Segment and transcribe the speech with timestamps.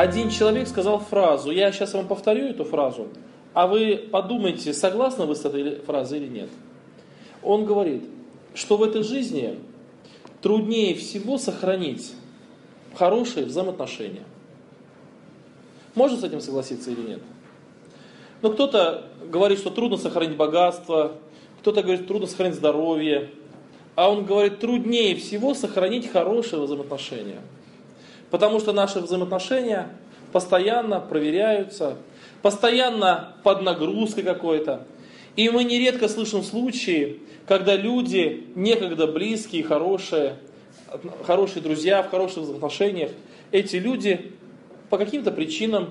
[0.00, 3.08] один человек сказал фразу, я сейчас вам повторю эту фразу,
[3.54, 6.50] а вы подумайте, согласны вы с этой фразой или нет.
[7.42, 8.04] Он говорит,
[8.54, 9.58] что в этой жизни
[10.40, 12.12] труднее всего сохранить
[12.94, 14.24] хорошие взаимоотношения.
[15.94, 17.20] Можно с этим согласиться или нет?
[18.42, 21.14] Но кто-то говорит, что трудно сохранить богатство,
[21.60, 23.30] кто-то говорит, трудно сохранить здоровье,
[23.96, 27.40] а он говорит, труднее всего сохранить хорошие взаимоотношения.
[28.30, 29.88] Потому что наши взаимоотношения
[30.32, 31.96] постоянно проверяются,
[32.42, 34.86] постоянно под нагрузкой какой-то.
[35.36, 40.36] И мы нередко слышим случаи, когда люди, некогда близкие, хорошие,
[41.26, 43.10] хорошие друзья, в хороших взаимоотношениях,
[43.50, 44.32] эти люди
[44.90, 45.90] по каким-то причинам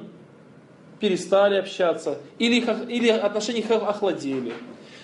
[1.00, 4.54] перестали общаться, или, их, или отношения их охладели.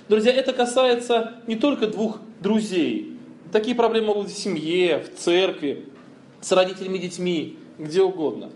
[0.10, 3.18] Друзья, это касается не только двух друзей.
[3.52, 5.86] Такие проблемы могут быть в семье, в церкви,
[6.44, 8.52] с родителями, детьми, где угодно.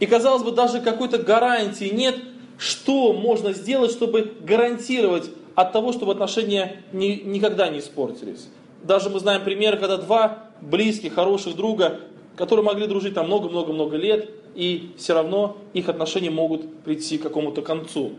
[0.00, 2.16] И казалось бы, даже какой-то гарантии нет,
[2.58, 8.48] что можно сделать, чтобы гарантировать от того, чтобы отношения ни, никогда не испортились.
[8.82, 12.00] Даже мы знаем примеры, когда два близких, хороших друга,
[12.36, 17.62] которые могли дружить там много-много-много лет, и все равно их отношения могут прийти к какому-то
[17.62, 18.12] концу.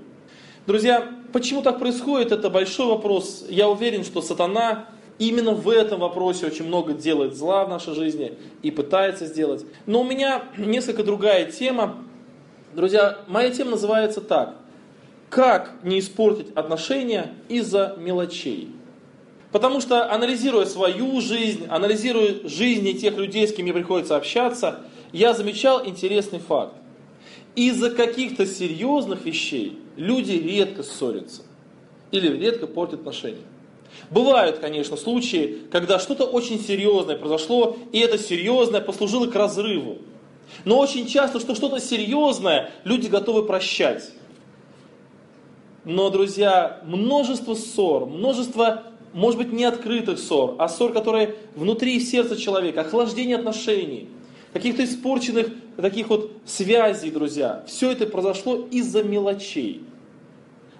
[0.67, 3.45] Друзья, почему так происходит, это большой вопрос.
[3.49, 4.85] Я уверен, что сатана
[5.21, 8.33] именно в этом вопросе очень много делает зла в нашей жизни
[8.63, 9.63] и пытается сделать.
[9.85, 11.97] Но у меня несколько другая тема.
[12.73, 14.55] Друзья, моя тема называется так.
[15.29, 18.71] Как не испортить отношения из-за мелочей?
[19.51, 24.79] Потому что анализируя свою жизнь, анализируя жизни тех людей, с кем мне приходится общаться,
[25.11, 26.73] я замечал интересный факт.
[27.55, 31.43] Из-за каких-то серьезных вещей люди редко ссорятся
[32.09, 33.50] или редко портят отношения.
[34.09, 39.99] Бывают, конечно, случаи, когда что-то очень серьезное произошло, и это серьезное послужило к разрыву.
[40.65, 44.11] Но очень часто, что что-то серьезное, люди готовы прощать.
[45.85, 52.35] Но, друзья, множество ссор, множество, может быть, не открытых ссор, а ссор, которые внутри сердца
[52.35, 54.09] человека, охлаждение отношений,
[54.53, 55.47] каких-то испорченных
[55.77, 57.63] таких вот связей, друзья.
[57.65, 59.83] Все это произошло из-за мелочей.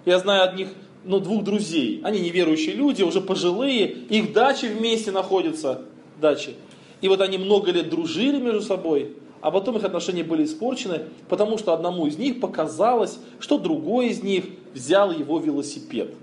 [0.04, 0.68] Я знаю одних
[1.04, 2.00] ну, двух друзей.
[2.02, 5.82] Они неверующие люди, уже пожилые, их дачи вместе находятся,
[6.20, 6.54] дачи.
[7.00, 11.58] И вот они много лет дружили между собой, а потом их отношения были испорчены, потому
[11.58, 16.14] что одному из них показалось, что другой из них взял его велосипед.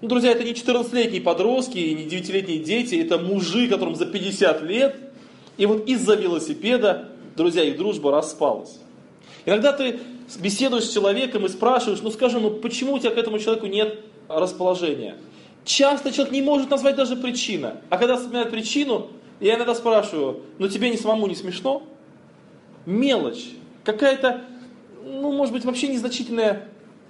[0.00, 4.62] Ну, друзья, это не 14-летние подростки и не 9-летние дети, это мужи, которым за 50
[4.62, 4.96] лет.
[5.56, 8.78] И вот из-за велосипеда, друзья, их дружба распалась.
[9.46, 9.98] Иногда ты
[10.38, 14.00] беседуешь с человеком и спрашиваешь, ну скажи, ну почему у тебя к этому человеку нет
[14.28, 15.16] расположения?
[15.64, 17.72] Часто человек не может назвать даже причину.
[17.90, 19.08] А когда вспоминает причину,
[19.40, 21.82] я иногда спрашиваю, ну тебе не самому не смешно?
[22.86, 23.48] Мелочь.
[23.84, 24.44] Какая-то,
[25.04, 26.68] ну может быть вообще незначительная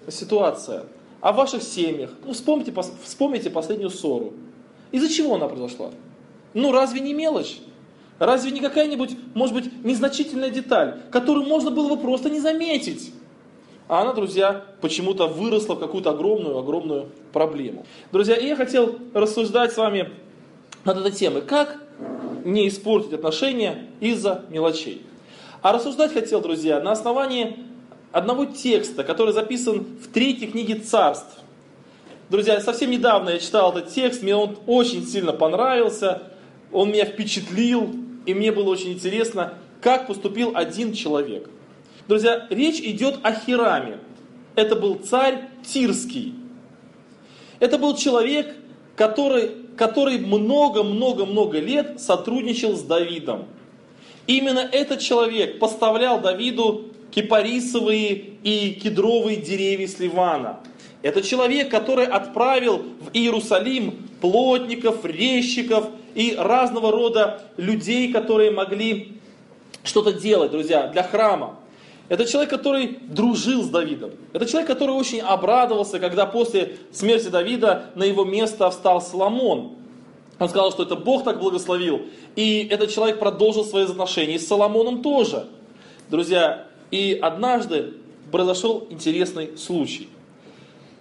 [0.08, 0.84] ситуация.
[1.20, 2.10] О ваших семьях.
[2.24, 2.72] Ну вспомните,
[3.02, 4.34] вспомните последнюю ссору.
[4.92, 5.90] Из-за чего она произошла?
[6.54, 7.58] Ну разве не мелочь?
[8.18, 13.12] Разве не какая-нибудь, может быть, незначительная деталь, которую можно было бы просто не заметить?
[13.88, 17.86] А она, друзья, почему-то выросла в какую-то огромную-огромную проблему.
[18.10, 20.10] Друзья, и я хотел рассуждать с вами
[20.84, 21.42] над этой темой.
[21.42, 21.78] Как
[22.44, 25.02] не испортить отношения из-за мелочей?
[25.62, 27.58] А рассуждать хотел, друзья, на основании
[28.12, 31.38] одного текста, который записан в третьей книге царств.
[32.28, 36.22] Друзья, совсем недавно я читал этот текст, мне он очень сильно понравился,
[36.72, 37.94] он меня впечатлил,
[38.26, 41.48] и мне было очень интересно, как поступил один человек.
[42.08, 43.98] Друзья, речь идет о Хираме.
[44.54, 46.34] Это был царь Тирский.
[47.60, 48.54] Это был человек,
[48.96, 53.46] который, который много-много-много лет сотрудничал с Давидом.
[54.26, 60.60] Именно этот человек поставлял Давиду кипарисовые и кедровые деревья с Ливана.
[61.02, 69.18] Это человек, который отправил в Иерусалим плотников, резчиков и разного рода людей, которые могли
[69.84, 71.56] что-то делать, друзья, для храма.
[72.08, 74.12] Это человек, который дружил с Давидом.
[74.32, 79.72] Это человек, который очень обрадовался, когда после смерти Давида на его место встал Соломон.
[80.38, 82.02] Он сказал, что это Бог так благословил.
[82.34, 85.48] И этот человек продолжил свои отношения с Соломоном тоже.
[86.08, 87.94] Друзья, и однажды
[88.32, 90.08] произошел интересный случай.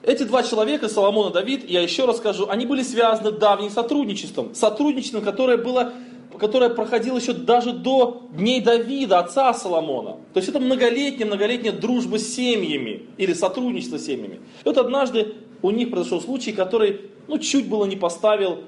[0.05, 4.53] Эти два человека, Соломон и Давид, я еще раз скажу, они были связаны давним сотрудничеством.
[4.53, 5.93] Сотрудничеством, которое было
[6.37, 10.17] которое проходило еще даже до дней Давида, отца Соломона.
[10.33, 14.35] То есть это многолетняя, многолетняя дружба с семьями или сотрудничество с семьями.
[14.35, 18.65] И вот однажды у них произошел случай, который ну, чуть было не поставил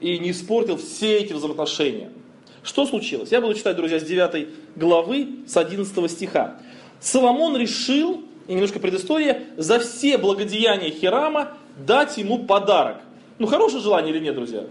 [0.00, 2.10] и не испортил все эти взаимоотношения.
[2.62, 3.30] Что случилось?
[3.30, 6.58] Я буду читать, друзья, с 9 главы, с 11 стиха.
[7.00, 11.52] Соломон решил, и немножко предыстория, за все благодеяния Хирама
[11.86, 12.96] дать ему подарок.
[13.38, 14.64] Ну, хорошее желание или нет, друзья?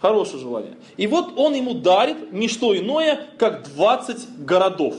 [0.00, 0.72] Хорошее желание.
[0.96, 4.96] И вот он ему дарит не что иное, как 20 городов.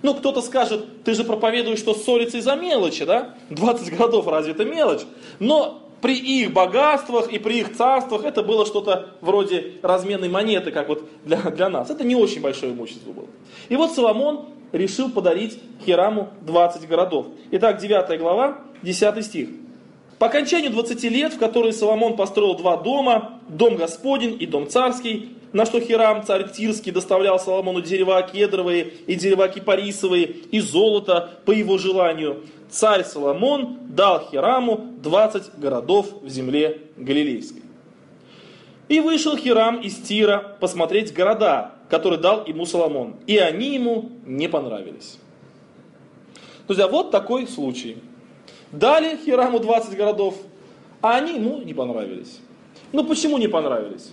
[0.00, 3.34] Ну, кто-то скажет, ты же проповедуешь, что ссориться из-за мелочи, да?
[3.50, 5.02] 20 городов, разве это мелочь?
[5.38, 10.86] Но при их богатствах и при их царствах это было что-то вроде разменной монеты, как
[10.86, 11.88] вот для, для нас.
[11.88, 13.26] Это не очень большое имущество было.
[13.70, 17.28] И вот Соломон решил подарить Хираму 20 городов.
[17.52, 19.48] Итак, 9 глава, 10 стих.
[20.18, 25.30] По окончанию 20 лет, в которые Соломон построил два дома, дом Господень и дом царский,
[25.54, 31.52] на что Хирам, царь Тирский, доставлял Соломону дерева кедровые и дерева кипарисовые и золото по
[31.52, 32.42] его желанию,
[32.74, 37.62] царь Соломон дал Хираму 20 городов в земле Галилейской.
[38.88, 43.16] И вышел Хирам из Тира посмотреть города, которые дал ему Соломон.
[43.26, 45.18] И они ему не понравились.
[46.66, 47.98] Друзья, вот такой случай.
[48.72, 50.34] Дали Хираму 20 городов,
[51.00, 52.40] а они ему не понравились.
[52.92, 54.10] Ну почему не понравились?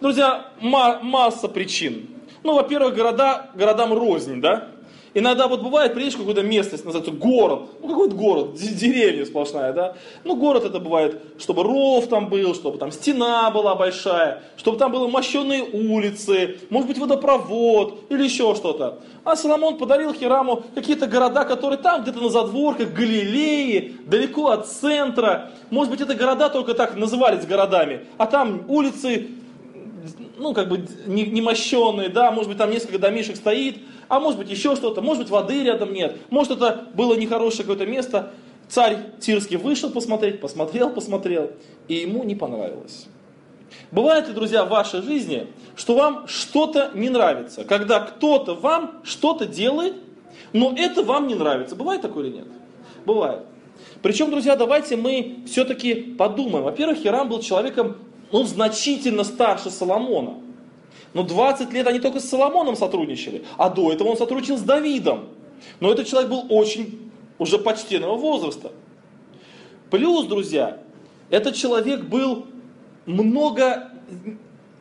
[0.00, 2.08] Друзья, масса причин.
[2.42, 4.68] Ну, во-первых, города, городам рознь, да?
[5.18, 9.96] Иногда вот бывает, приедешь в какую-то местность, называется город, ну какой-то город, деревня сплошная, да.
[10.22, 14.92] Ну город это бывает, чтобы ров там был, чтобы там стена была большая, чтобы там
[14.92, 19.00] были мощенные улицы, может быть водопровод или еще что-то.
[19.24, 25.50] А Соломон подарил Хираму какие-то города, которые там где-то на задворках Галилеи, далеко от центра.
[25.70, 29.30] Может быть это города только так назывались городами, а там улицы
[30.36, 33.78] ну, как бы не, не мощенные, да, может быть, там несколько домишек стоит,
[34.08, 37.86] а может быть еще что-то, может быть воды рядом нет, может это было нехорошее какое-то
[37.86, 38.32] место.
[38.68, 41.52] Царь Тирский вышел посмотреть, посмотрел, посмотрел,
[41.88, 43.06] и ему не понравилось.
[43.90, 45.46] Бывает ли, друзья, в вашей жизни,
[45.76, 49.94] что вам что-то не нравится, когда кто-то вам что-то делает,
[50.52, 51.76] но это вам не нравится.
[51.76, 52.46] Бывает такое или нет?
[53.04, 53.40] Бывает.
[54.02, 56.64] Причем, друзья, давайте мы все-таки подумаем.
[56.64, 57.96] Во-первых, Хирам был человеком,
[58.32, 60.34] ну, значительно старше Соломона.
[61.14, 65.28] Но 20 лет они только с Соломоном сотрудничали, а до этого он сотрудничал с Давидом.
[65.80, 68.72] Но этот человек был очень уже почтенного возраста.
[69.90, 70.78] Плюс, друзья,
[71.30, 72.46] этот человек был
[73.06, 73.90] много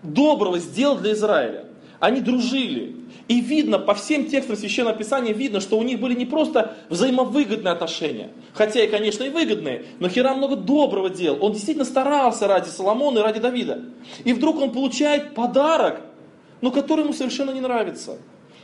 [0.04, 1.66] доброго сделал для Израиля.
[2.00, 2.97] Они дружили.
[3.28, 7.72] И видно, по всем текстам Священного Писания видно, что у них были не просто взаимовыгодные
[7.72, 11.44] отношения, хотя и, конечно, и выгодные, но Хирам много доброго делал.
[11.44, 13.84] Он действительно старался ради Соломона и ради Давида.
[14.24, 16.02] И вдруг он получает подарок
[16.62, 18.18] но который ему совершенно не нравится,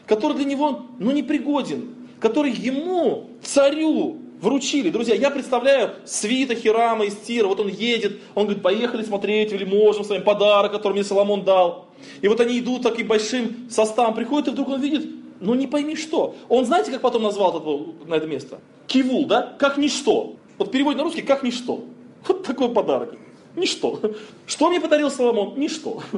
[0.06, 4.90] который для него ну, непригоден, который ему, царю, вручили.
[4.90, 9.64] Друзья, я представляю свита Хирама из Тира, вот он едет, он говорит, поехали смотреть или
[9.64, 11.88] можем с вами подарок, который мне Соломон дал.
[12.22, 15.10] И вот они идут таким большим составом, приходят, и вдруг он видит,
[15.40, 16.36] ну не пойми что.
[16.50, 18.60] Он знаете, как потом назвал это, на это место?
[18.88, 19.56] Кивул, да?
[19.58, 20.36] Как ничто.
[20.58, 21.86] Вот переводит на русский, как ничто.
[22.28, 23.16] Вот такой подарок.
[23.56, 24.00] Ничто.
[24.46, 25.54] Что мне подарил Соломон?
[25.58, 26.04] Ничто.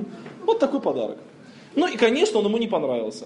[0.45, 1.18] Вот такой подарок.
[1.74, 3.25] Ну и, конечно, он ему не понравился.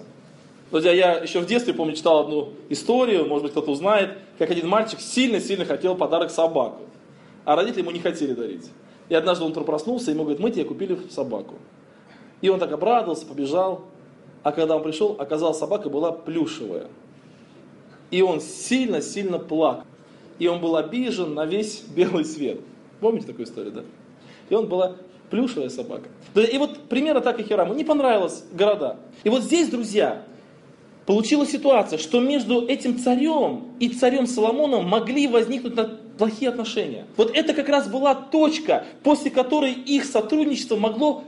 [0.71, 4.67] Друзья, я еще в детстве, помню, читал одну историю, может быть, кто-то узнает, как один
[4.67, 6.81] мальчик сильно-сильно хотел подарок собаку,
[7.43, 8.69] а родители ему не хотели дарить.
[9.09, 11.55] И однажды он проснулся, и ему говорят, мы тебе купили собаку.
[12.41, 13.85] И он так обрадовался, побежал,
[14.43, 16.87] а когда он пришел, оказалось, собака была плюшевая.
[18.11, 19.85] И он сильно-сильно плакал.
[20.37, 22.61] И он был обижен на весь белый свет.
[22.99, 23.83] Помните такую историю, да?
[24.49, 24.95] И он была
[25.29, 26.09] Плюшевая собака.
[26.35, 27.75] И вот примерно так и Хираму.
[27.75, 28.97] Не понравилось города.
[29.23, 30.23] И вот здесь, друзья,
[31.09, 35.73] получилась ситуация, что между этим царем и царем Соломоном могли возникнуть
[36.19, 37.07] плохие отношения.
[37.17, 41.23] Вот это как раз была точка, после которой их сотрудничество могло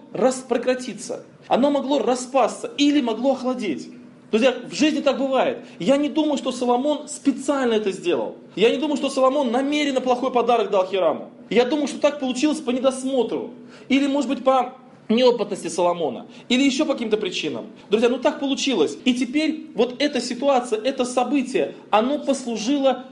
[0.48, 1.24] прекратиться.
[1.48, 3.90] Оно могло распасться или могло охладеть.
[4.30, 5.66] Друзья, в жизни так бывает.
[5.80, 8.36] Я не думаю, что Соломон специально это сделал.
[8.56, 11.32] Я не думаю, что Соломон намеренно плохой подарок дал Хираму.
[11.50, 13.50] Я думаю, что так получилось по недосмотру.
[13.90, 14.76] Или, может быть, по
[15.12, 16.28] неопытности Соломона.
[16.50, 17.68] Или еще по каким-то причинам.
[17.90, 18.98] Друзья, ну так получилось.
[19.06, 23.06] И теперь вот эта ситуация, это событие, оно послужило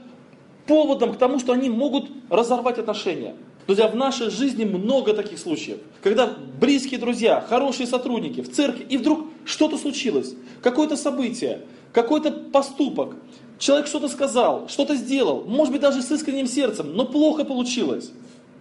[0.66, 3.36] поводом к тому, что они могут разорвать отношения.
[3.66, 8.98] Друзья, в нашей жизни много таких случаев, когда близкие друзья, хорошие сотрудники в церкви, и
[8.98, 11.62] вдруг что-то случилось, какое-то событие,
[11.94, 13.16] какой-то поступок,
[13.60, 18.12] человек что-то сказал, что-то сделал, может быть даже с искренним сердцем, но плохо получилось.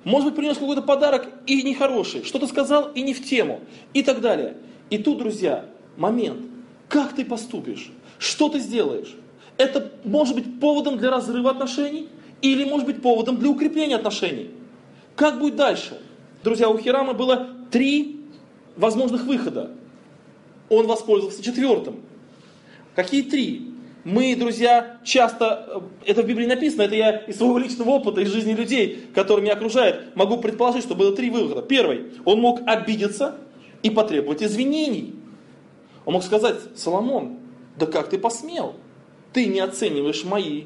[0.08, 3.60] Может быть принес какой-то подарок и нехороший, что-то сказал и не в тему,
[3.92, 4.56] и так далее.
[4.88, 5.66] И тут, друзья,
[5.98, 6.46] момент,
[6.88, 9.14] как ты поступишь, что ты сделаешь.
[9.58, 12.08] Это может быть поводом для разрыва отношений
[12.40, 14.50] или может быть поводом для укрепления отношений.
[15.14, 16.00] Как будет дальше?
[16.42, 18.22] Друзья, у Хирама было три
[18.76, 19.72] возможных выхода.
[20.70, 21.96] он воспользовался четвертым.
[22.94, 23.67] Какие три?
[24.08, 25.66] Мы, друзья, часто,
[26.06, 29.42] э, это в Библии написано, это я из своего личного опыта, из жизни людей, которые
[29.42, 31.60] меня окружают, могу предположить, что было три выхода.
[31.60, 33.36] Первый, он мог обидеться
[33.82, 35.14] и потребовать извинений.
[36.06, 37.36] Он мог сказать, Соломон,
[37.76, 38.76] да как ты посмел?
[39.34, 40.64] Ты не оцениваешь мои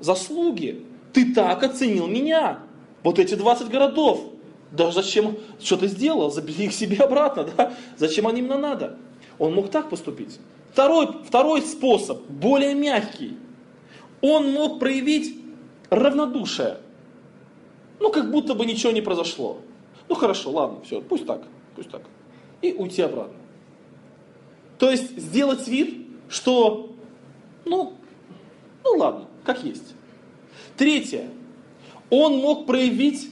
[0.00, 0.86] заслуги.
[1.12, 2.60] Ты так оценил меня.
[3.02, 4.22] Вот эти 20 городов.
[4.72, 6.30] Да зачем, что ты сделал?
[6.30, 7.74] Забери их себе обратно, да?
[7.98, 8.96] Зачем они мне надо?
[9.38, 10.38] Он мог так поступить.
[10.74, 13.38] Второй, второй способ, более мягкий.
[14.20, 15.38] Он мог проявить
[15.88, 16.78] равнодушие.
[18.00, 19.58] Ну, как будто бы ничего не произошло.
[20.08, 21.44] Ну, хорошо, ладно, все, пусть так,
[21.76, 22.02] пусть так.
[22.60, 23.36] И уйти обратно.
[24.80, 26.92] То есть сделать вид, что,
[27.64, 27.92] ну,
[28.82, 29.94] ну ладно, как есть.
[30.76, 31.30] Третье.
[32.10, 33.30] Он мог проявить,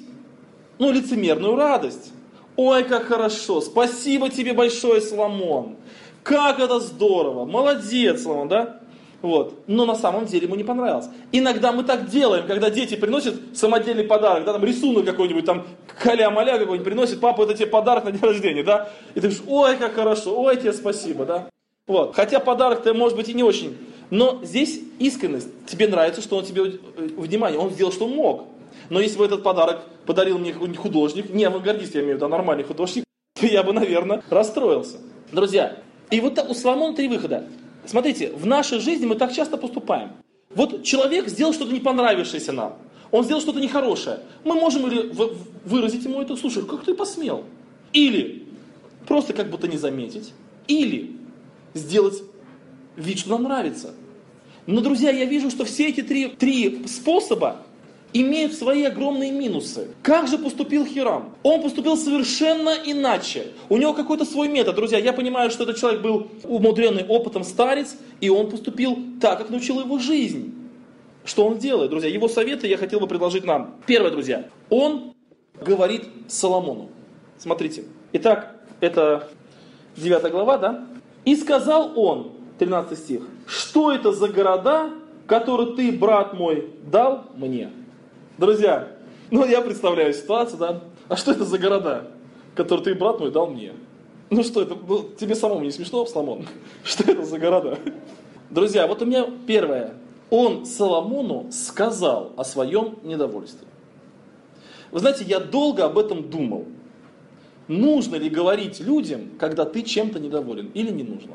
[0.79, 2.13] ну, лицемерную радость.
[2.55, 5.79] Ой, как хорошо, спасибо тебе большое, Соломон.
[6.23, 8.81] Как это здорово, молодец, Соломон, да?
[9.23, 9.63] Вот.
[9.69, 11.07] Но на самом деле ему не понравилось.
[11.31, 15.65] Иногда мы так делаем, когда дети приносят самодельный подарок, да, там рисунок какой-нибудь, там
[16.01, 18.91] каля-маля какой-нибудь приносит, папа, это тебе подарок на день рождения, да?
[19.15, 21.49] И ты говоришь, ой, как хорошо, ой, тебе спасибо, да?
[21.87, 22.15] Вот.
[22.15, 23.77] Хотя подарок-то может быть и не очень.
[24.11, 25.49] Но здесь искренность.
[25.67, 28.47] Тебе нравится, что он тебе э, внимание, он сделал, что мог.
[28.91, 32.29] Но если бы этот подарок подарил мне художник, не авангардист, я имею в виду, а
[32.29, 33.05] нормальный художник,
[33.41, 34.99] то я бы, наверное, расстроился.
[35.31, 35.79] Друзья,
[36.13, 37.47] и вот у Соломона три выхода.
[37.87, 40.13] Смотрите, в нашей жизни мы так часто поступаем.
[40.55, 42.77] Вот человек сделал что-то не понравившееся нам.
[43.11, 44.21] Он сделал что-то нехорошее.
[44.45, 45.11] Мы можем или
[45.65, 47.45] выразить ему это, слушай, как ты посмел?
[47.95, 48.45] Или
[49.09, 50.35] просто как будто не заметить.
[50.69, 51.17] Или
[51.73, 52.23] сделать
[52.97, 53.95] вид, что нам нравится.
[54.67, 57.63] Но, друзья, я вижу, что все эти три, три способа
[58.13, 59.89] имеют свои огромные минусы.
[60.03, 61.35] Как же поступил Хирам?
[61.43, 63.49] Он поступил совершенно иначе.
[63.69, 64.77] У него какой-то свой метод.
[64.77, 69.51] Друзья, я понимаю, что этот человек был умудренный опытом старец, и он поступил так, как
[69.51, 70.55] научил его жизнь.
[71.25, 72.11] Что он делает, друзья?
[72.11, 73.77] Его советы я хотел бы предложить нам.
[73.87, 75.15] Первое, друзья, он
[75.61, 76.91] говорит Соломону.
[77.39, 77.85] Смотрите.
[78.13, 79.29] Итак, это
[79.97, 80.87] 9 глава, да?
[81.25, 84.91] И сказал он, 13 стих, что это за города,
[85.27, 87.71] которые ты, брат мой, дал мне?
[88.39, 88.89] Друзья,
[89.31, 90.83] ну я представляю ситуацию, да?
[91.09, 92.09] А что это за города,
[92.55, 93.73] которые ты, брат мой, дал мне?
[94.31, 96.47] Ну что это, ну, тебе самому не смешно, Соломон?
[96.85, 97.79] Что это за города?
[98.49, 99.95] Друзья, вот у меня первое.
[100.31, 103.67] Он Соломону сказал о своем недовольстве.
[104.91, 106.65] Вы знаете, я долго об этом думал.
[107.69, 111.35] Нужно ли говорить людям, когда ты чем-то недоволен, или не нужно?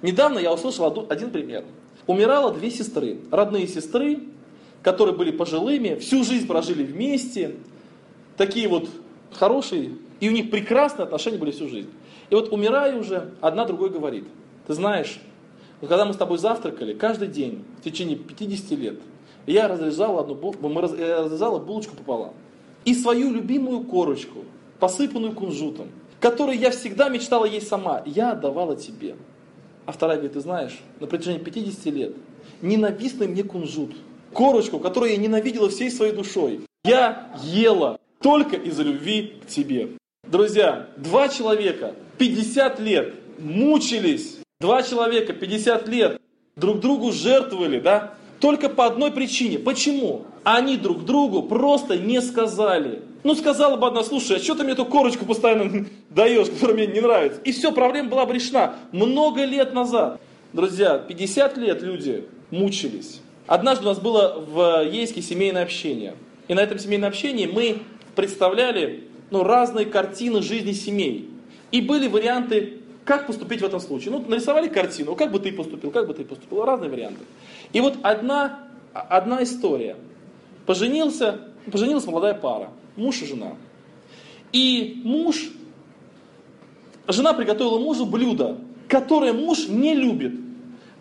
[0.00, 1.64] Недавно я услышал один пример.
[2.06, 4.20] Умирало две сестры, родные сестры,
[4.82, 7.56] которые были пожилыми, всю жизнь прожили вместе,
[8.36, 8.88] такие вот
[9.32, 11.90] хорошие, и у них прекрасные отношения были всю жизнь.
[12.30, 14.24] И вот умирая уже, одна другой говорит,
[14.66, 15.20] ты знаешь,
[15.80, 19.00] когда мы с тобой завтракали, каждый день, в течение 50 лет,
[19.46, 22.32] я разрезала, одну, мы я разрезала булочку пополам.
[22.84, 24.44] И свою любимую корочку,
[24.78, 25.88] посыпанную кунжутом,
[26.20, 29.16] которую я всегда мечтала есть сама, я отдавала тебе.
[29.86, 32.14] А вторая говорит, ты знаешь, на протяжении 50 лет
[32.62, 33.92] ненавистный мне кунжут–
[34.32, 36.60] корочку, которую я ненавидела всей своей душой.
[36.84, 39.90] Я ела только из-за любви к тебе.
[40.26, 46.20] Друзья, два человека 50 лет мучились, два человека 50 лет
[46.56, 49.58] друг другу жертвовали, да, только по одной причине.
[49.58, 50.26] Почему?
[50.44, 53.02] Они друг другу просто не сказали.
[53.22, 56.86] Ну, сказала бы одна, слушай, а что ты мне эту корочку постоянно даешь, которая мне
[56.86, 57.40] не нравится?
[57.42, 60.20] И все, проблема была бы решена много лет назад.
[60.52, 63.20] Друзья, 50 лет люди мучились.
[63.50, 66.14] Однажды у нас было в Ейске семейное общение.
[66.46, 67.82] И на этом семейном общении мы
[68.14, 71.28] представляли ну, разные картины жизни семей.
[71.72, 74.12] И были варианты, как поступить в этом случае.
[74.12, 77.24] Ну, нарисовали картину, как бы ты поступил, как бы ты поступил, разные варианты.
[77.72, 79.96] И вот одна, одна история.
[80.64, 81.40] Поженился,
[81.72, 83.56] поженилась молодая пара, муж и жена.
[84.52, 85.50] И муж,
[87.08, 90.34] жена приготовила мужу блюдо, которое муж не любит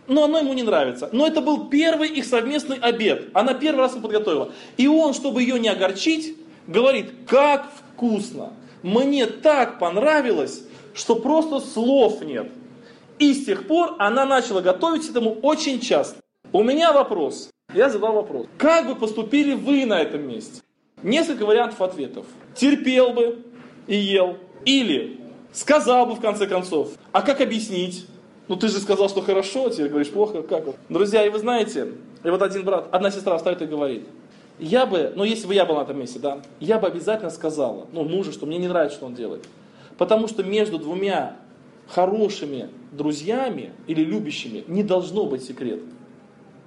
[0.10, 1.10] но оно ему не нравится.
[1.12, 3.30] Но это был первый их совместный обед.
[3.34, 4.52] Она первый раз его подготовила.
[4.76, 6.36] И он, чтобы ее не огорчить,
[6.68, 8.54] говорит, как вкусно.
[8.82, 10.64] Мне так понравилось,
[10.94, 12.52] что просто слов нет.
[13.20, 16.18] И с тех пор она начала готовить этому очень часто.
[16.52, 17.50] У меня вопрос.
[17.74, 18.48] Я задал вопрос.
[18.58, 20.62] Как бы поступили вы на этом месте?
[21.04, 22.26] Несколько вариантов ответов.
[22.56, 23.46] Терпел бы
[23.88, 24.38] и ел.
[24.66, 25.20] Или
[25.54, 26.90] сказал бы в конце концов.
[27.12, 28.08] А как объяснить?
[28.50, 30.76] Ну ты же сказал, что хорошо, а теперь говоришь плохо, как вот?
[30.90, 34.06] Друзья, и вы знаете, и вот один брат, одна сестра встает и говорит,
[34.58, 37.88] я бы, ну если бы я был на этом месте, да, я бы обязательно сказала,
[37.94, 39.48] ну мужу, что мне не нравится, что он делает.
[39.98, 41.38] Потому что между двумя
[41.88, 45.82] хорошими друзьями или любящими не должно быть секрет.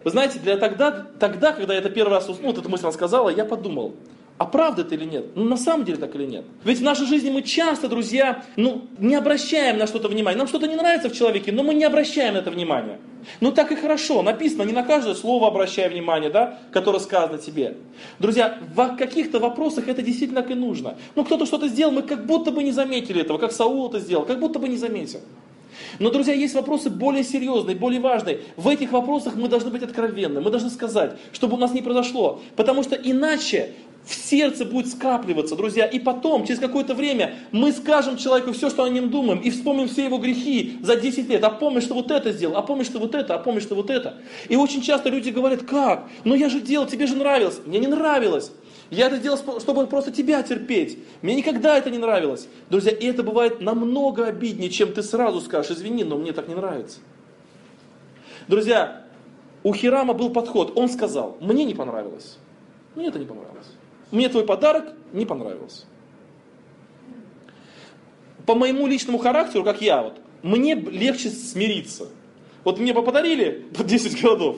[0.05, 3.29] Вы знаете, для тогда, тогда, когда я это первый раз, ну, вот эту мысль рассказала,
[3.29, 3.95] я подумал,
[4.39, 5.37] а правда это или нет?
[5.37, 6.45] Ну, на самом деле так или нет?
[6.65, 10.37] Ведь в нашей жизни мы часто, друзья, ну, не обращаем на что-то внимания.
[10.37, 12.99] Нам что-то не нравится в человеке, но мы не обращаем на это внимания.
[13.41, 14.23] Ну, так и хорошо.
[14.23, 17.77] Написано, не на каждое слово обращай внимание, да, которое сказано тебе.
[18.19, 20.97] Друзья, в каких-то вопросах это действительно так и нужно.
[21.15, 24.25] Ну, кто-то что-то сделал, мы как будто бы не заметили этого, как Саул это сделал,
[24.25, 25.21] как будто бы не заметил.
[25.99, 28.41] Но, друзья, есть вопросы более серьезные, более важные.
[28.57, 32.41] В этих вопросах мы должны быть откровенны, мы должны сказать, чтобы у нас не произошло.
[32.57, 33.73] Потому что иначе
[34.05, 38.83] в сердце будет скапливаться, друзья, и потом, через какое-то время, мы скажем человеку все, что
[38.83, 41.45] о нем думаем, и вспомним все его грехи за 10 лет.
[41.45, 43.91] А помнишь, что вот это сделал, а помнишь, что вот это, а помнишь, что вот
[43.91, 44.19] это.
[44.49, 46.09] И очень часто люди говорят, как?
[46.25, 47.61] Ну я же делал, тебе же нравилось.
[47.65, 48.51] Мне не нравилось.
[48.91, 50.99] Я это делал, чтобы просто тебя терпеть.
[51.23, 52.49] Мне никогда это не нравилось.
[52.69, 56.55] Друзья, и это бывает намного обиднее, чем ты сразу скажешь, извини, но мне так не
[56.55, 56.99] нравится.
[58.49, 59.05] Друзья,
[59.63, 60.73] у Хирама был подход.
[60.77, 62.37] Он сказал, мне не понравилось.
[62.95, 63.69] Мне это не понравилось.
[64.12, 65.87] Мне твой подарок не понравился.
[68.47, 72.09] По моему личному характеру, как я, вот, мне легче смириться.
[72.62, 74.57] Вот мне бы подарили 10 городов,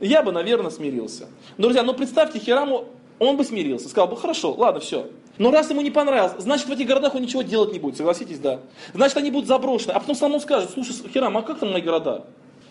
[0.00, 1.28] я бы, наверное, смирился.
[1.58, 2.86] Но, друзья, ну представьте, Хираму,
[3.18, 5.10] он бы смирился, сказал бы, хорошо, ладно, все.
[5.36, 8.38] Но раз ему не понравилось, значит в этих городах он ничего делать не будет, согласитесь,
[8.38, 8.60] да.
[8.94, 9.92] Значит они будут заброшены.
[9.92, 12.24] А потом сам скажет, слушай, Хирам, а как там мои города?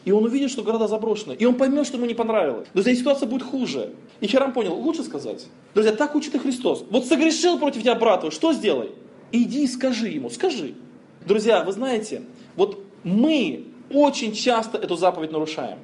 [0.10, 1.34] И он увидит, что города заброшены.
[1.34, 2.68] И он поймет, что ему не понравилось.
[2.74, 3.92] Друзья, ситуация будет хуже.
[4.22, 5.46] И Хирам понял, лучше сказать.
[5.76, 6.84] Друзья, так учит и Христос.
[6.90, 8.90] Вот согрешил против тебя брат, что сделай?
[9.32, 10.74] Иди и скажи ему, скажи.
[11.28, 12.24] Друзья, вы знаете,
[12.56, 15.78] вот мы очень часто эту заповедь нарушаем.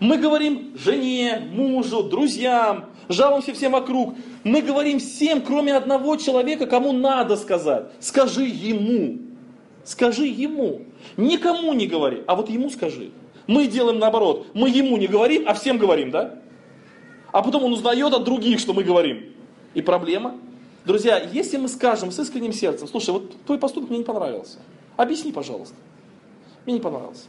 [0.00, 4.16] Мы говорим жене, мужу, друзьям, жалуемся всем вокруг.
[4.42, 7.84] Мы говорим всем, кроме одного человека, кому надо сказать.
[8.00, 9.18] Скажи ему.
[9.84, 10.86] Скажи ему.
[11.16, 13.12] Никому не говори, а вот ему скажи.
[13.46, 14.46] Мы делаем наоборот.
[14.54, 16.38] Мы ему не говорим, а всем говорим, да?
[17.32, 19.32] А потом он узнает от других, что мы говорим.
[19.74, 20.36] И проблема.
[20.84, 24.58] Друзья, если мы скажем с искренним сердцем, слушай, вот твой поступок мне не понравился.
[24.96, 25.74] Объясни, пожалуйста.
[26.64, 27.24] Мне не понравился.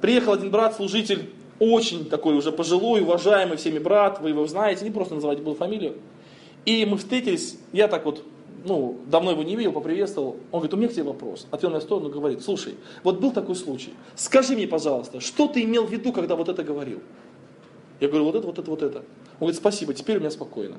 [0.00, 4.90] Приехал один брат, служитель, очень такой уже пожилой, уважаемый всеми брат, вы его знаете, не
[4.90, 5.96] просто называть буду фамилию.
[6.64, 8.24] И мы встретились, я так вот
[8.64, 10.36] ну, давно его не видел, поприветствовал.
[10.50, 11.46] Он говорит, у меня к тебе вопрос.
[11.50, 13.94] Отвел в сторону говорит, слушай, вот был такой случай.
[14.14, 17.00] Скажи мне, пожалуйста, что ты имел в виду, когда вот это говорил?
[18.00, 18.98] Я говорю, вот это, вот это, вот это.
[18.98, 20.76] Он говорит, спасибо, теперь у меня спокойно.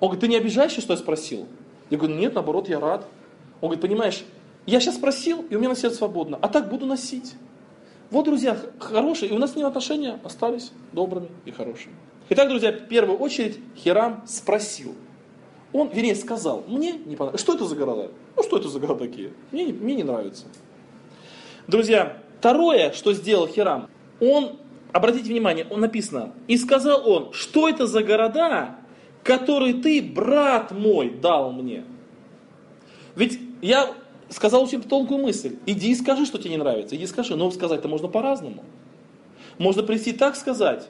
[0.00, 1.46] Он говорит, ты не обижаешься, что я спросил?
[1.90, 3.06] Я говорю, нет, наоборот, я рад.
[3.60, 4.24] Он говорит, понимаешь,
[4.66, 7.34] я сейчас спросил, и у меня на сердце свободно, а так буду носить.
[8.10, 11.94] Вот, друзья, хорошие, и у нас с ним отношения остались добрыми и хорошими.
[12.30, 14.94] Итак, друзья, в первую очередь Хирам спросил–
[15.72, 17.40] он, вернее, сказал, мне не понравилось.
[17.40, 18.10] Что это за города?
[18.36, 19.32] Ну, что это за города такие?
[19.52, 20.46] Мне, не, мне не нравится.
[21.66, 23.88] Друзья, второе, что сделал Хирам,
[24.20, 24.56] он,
[24.92, 28.76] обратите внимание, он написано, и сказал он, что это за города,
[29.22, 31.84] которые ты, брат мой, дал мне.
[33.14, 33.92] Ведь я
[34.30, 35.56] сказал очень тонкую мысль.
[35.66, 36.96] Иди и скажи, что тебе не нравится.
[36.96, 37.36] Иди и скажи.
[37.36, 38.64] Но сказать-то можно по-разному.
[39.58, 40.88] Можно прийти так сказать,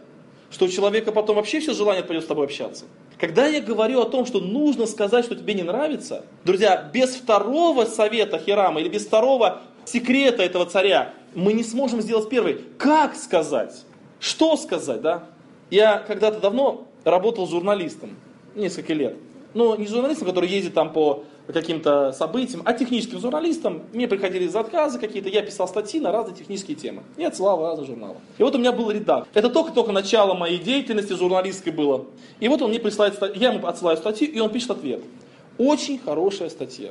[0.50, 2.86] что у человека потом вообще все желание отпадет с тобой общаться.
[3.18, 7.84] Когда я говорю о том, что нужно сказать, что тебе не нравится, друзья, без второго
[7.84, 12.60] совета Хирама или без второго секрета этого царя, мы не сможем сделать первый.
[12.78, 13.84] Как сказать?
[14.20, 15.24] Что сказать, да?
[15.70, 18.16] Я когда-то давно работал журналистом,
[18.54, 19.16] несколько лет.
[19.54, 23.82] Но не журналистом, который ездит там по каким-то событиям, а техническим журналистом.
[23.92, 27.02] Мне приходили заказы какие-то, я писал статьи на разные технические темы.
[27.16, 28.16] И отсылал разные журналы.
[28.36, 29.28] И вот у меня был редактор.
[29.34, 32.06] Это только-только начало моей деятельности журналистской было.
[32.40, 35.02] И вот он мне присылает я ему отсылаю статью, и он пишет ответ.
[35.56, 36.90] Очень хорошая статья.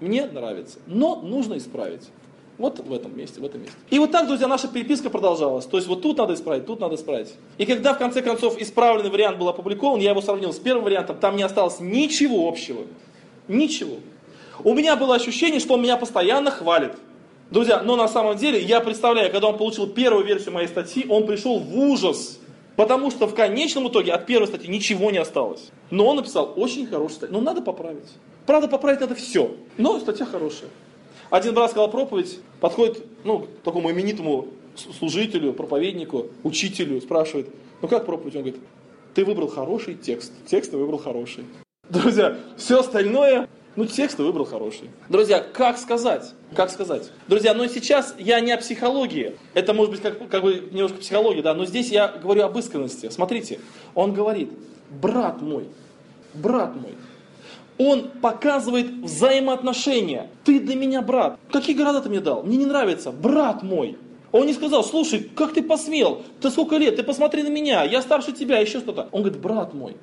[0.00, 2.08] Мне нравится, но нужно исправить.
[2.56, 3.76] Вот в этом месте, в этом месте.
[3.90, 5.66] И вот так, друзья, наша переписка продолжалась.
[5.66, 7.34] То есть вот тут надо исправить, тут надо исправить.
[7.58, 11.18] И когда в конце концов исправленный вариант был опубликован, я его сравнил с первым вариантом,
[11.18, 12.82] там не осталось ничего общего.
[13.48, 13.96] Ничего.
[14.62, 16.92] У меня было ощущение, что он меня постоянно хвалит.
[17.50, 21.26] Друзья, но на самом деле, я представляю, когда он получил первую версию моей статьи, он
[21.26, 22.38] пришел в ужас.
[22.76, 25.70] Потому что в конечном итоге от первой статьи ничего не осталось.
[25.90, 27.38] Но он написал очень хорошую статью.
[27.38, 28.08] Но надо поправить.
[28.46, 29.54] Правда, поправить надо все.
[29.78, 30.70] Но статья хорошая.
[31.30, 34.48] Один брат сказал проповедь, подходит ну, к такому именитому
[34.98, 37.48] служителю, проповеднику, учителю, спрашивает,
[37.80, 38.36] ну как проповедь?
[38.36, 38.60] Он говорит,
[39.14, 40.32] ты выбрал хороший текст.
[40.46, 41.44] Текст ты выбрал хороший.
[41.90, 44.90] Друзья, все остальное, ну текст выбрал хороший.
[45.10, 46.32] Друзья, как сказать?
[46.54, 47.10] Как сказать?
[47.28, 49.36] Друзья, но сейчас я не о психологии.
[49.52, 53.10] Это может быть как, как бы немножко психология, да, но здесь я говорю об искренности.
[53.10, 53.60] Смотрите,
[53.94, 54.50] он говорит,
[54.90, 55.66] брат мой,
[56.32, 56.94] брат мой,
[57.76, 60.30] Он показывает взаимоотношения.
[60.44, 61.38] Ты для меня брат.
[61.52, 62.44] Какие города ты мне дал?
[62.44, 63.10] Мне не нравится.
[63.12, 63.98] Брат мой.
[64.32, 66.22] Он не сказал, слушай, как ты посмел?
[66.40, 66.96] Ты сколько лет?
[66.96, 69.08] Ты посмотри на меня, я старше тебя, еще что-то.
[69.12, 69.96] Он говорит, брат мой.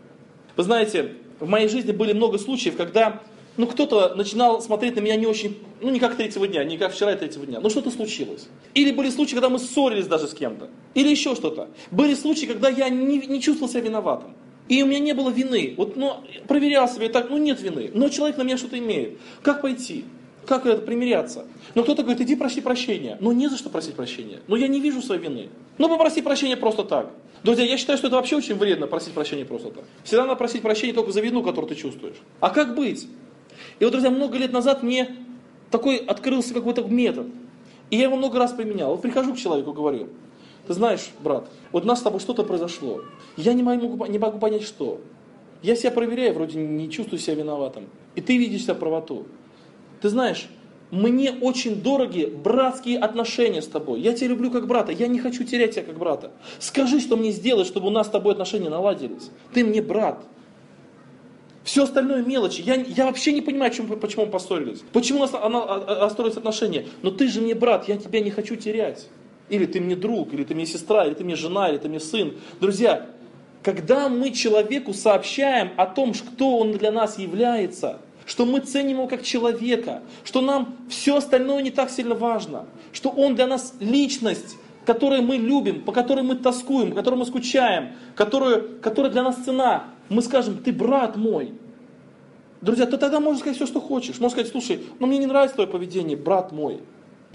[0.55, 3.21] Вы знаете, в моей жизни были много случаев, когда
[3.57, 6.93] ну, кто-то начинал смотреть на меня не очень, ну, не как третьего дня, не как
[6.93, 7.59] вчера и третьего дня.
[7.59, 8.47] Ну, что-то случилось.
[8.73, 10.69] Или были случаи, когда мы ссорились даже с кем-то.
[10.93, 11.67] Или еще что-то.
[11.91, 14.33] Были случаи, когда я не, не чувствовал себя виноватым.
[14.69, 15.73] И у меня не было вины.
[15.75, 16.13] Вот, ну,
[16.47, 17.91] проверял себя так, ну, нет вины.
[17.93, 19.19] Но человек на меня что-то имеет.
[19.41, 20.05] Как пойти?
[20.51, 21.45] Как это примиряться?
[21.75, 23.15] Но кто-то говорит, иди проси прощения.
[23.21, 24.41] Но не за что просить прощения.
[24.49, 25.47] Но я не вижу своей вины.
[25.77, 27.09] Ну попроси прощения просто так.
[27.41, 29.85] Друзья, я считаю, что это вообще очень вредно просить прощения просто так.
[30.03, 32.17] Всегда надо просить прощения только за вину, которую ты чувствуешь.
[32.41, 33.07] А как быть?
[33.79, 35.15] И вот, друзья, много лет назад мне
[35.69, 37.27] такой открылся какой-то метод.
[37.89, 38.91] И я его много раз применял.
[38.91, 40.09] Вот прихожу к человеку, говорю,
[40.67, 43.03] ты знаешь, брат, вот у нас с тобой что-то произошло.
[43.37, 44.99] Я не могу, не могу понять, что.
[45.61, 47.85] Я себя проверяю, вроде не чувствую себя виноватым.
[48.15, 49.27] И ты видишь себя правоту.
[50.01, 50.47] Ты знаешь,
[50.91, 54.01] мне очень дороги братские отношения с тобой.
[54.01, 56.31] Я тебя люблю как брата, я не хочу терять тебя как брата.
[56.59, 59.29] Скажи, что мне сделать, чтобы у нас с тобой отношения наладились.
[59.53, 60.23] Ты мне брат.
[61.63, 62.61] Все остальное мелочи.
[62.61, 64.83] Я, я вообще не понимаю, почему, почему мы поссорились.
[64.91, 65.65] Почему у нас она,
[66.01, 66.87] расстроились отношения.
[67.03, 69.07] Но ты же мне брат, я тебя не хочу терять.
[69.47, 71.99] Или ты мне друг, или ты мне сестра, или ты мне жена, или ты мне
[71.99, 72.33] сын.
[72.59, 73.07] Друзья,
[73.63, 79.07] когда мы человеку сообщаем о том, кто он для нас является– что мы ценим его
[79.07, 84.57] как человека, что нам все остальное не так сильно важно, что он для нас личность,
[84.85, 89.37] которую мы любим, по которой мы тоскуем, по которой мы скучаем, которую, которая для нас
[89.43, 89.85] цена.
[90.09, 91.53] Мы скажем, ты брат мой.
[92.61, 94.19] Друзья, ты тогда можешь сказать все, что хочешь.
[94.19, 96.81] Можешь сказать, слушай, ну мне не нравится твое поведение, брат мой.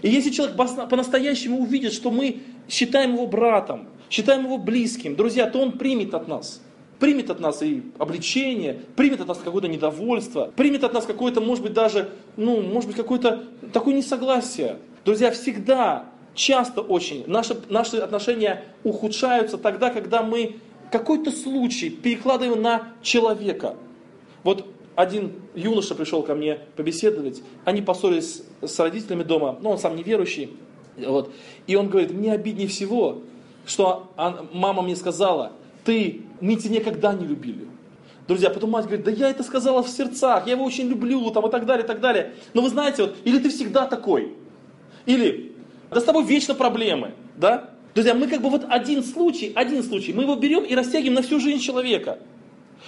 [0.02, 5.60] И если человек по-настоящему увидит, что мы считаем его братом, считаем его близким, друзья, то
[5.60, 6.60] он примет от нас
[6.98, 11.62] примет от нас и обличение, примет от нас какое-то недовольство, примет от нас какое-то, может
[11.62, 14.78] быть, даже, ну, может быть, какое-то такое несогласие.
[15.04, 20.56] Друзья, всегда, часто очень наши, наши отношения ухудшаются тогда, когда мы
[20.90, 23.76] какой-то случай перекладываем на человека.
[24.42, 29.96] Вот один юноша пришел ко мне побеседовать, они поссорились с родителями дома, но он сам
[29.96, 30.56] неверующий,
[30.96, 31.30] вот,
[31.66, 33.22] и он говорит, мне обиднее всего,
[33.66, 34.10] что
[34.52, 35.52] мама мне сказала,
[35.84, 37.66] ты, мы тебя никогда не любили.
[38.28, 41.46] Друзья, потом мать говорит, да я это сказала в сердцах, я его очень люблю, там
[41.46, 42.34] и так далее, и так далее.
[42.54, 44.34] Но вы знаете, вот, или ты всегда такой,
[45.06, 45.52] или
[45.90, 47.70] да с тобой вечно проблемы, да?
[47.94, 51.22] Друзья, мы как бы вот один случай, один случай, мы его берем и растягиваем на
[51.22, 52.18] всю жизнь человека.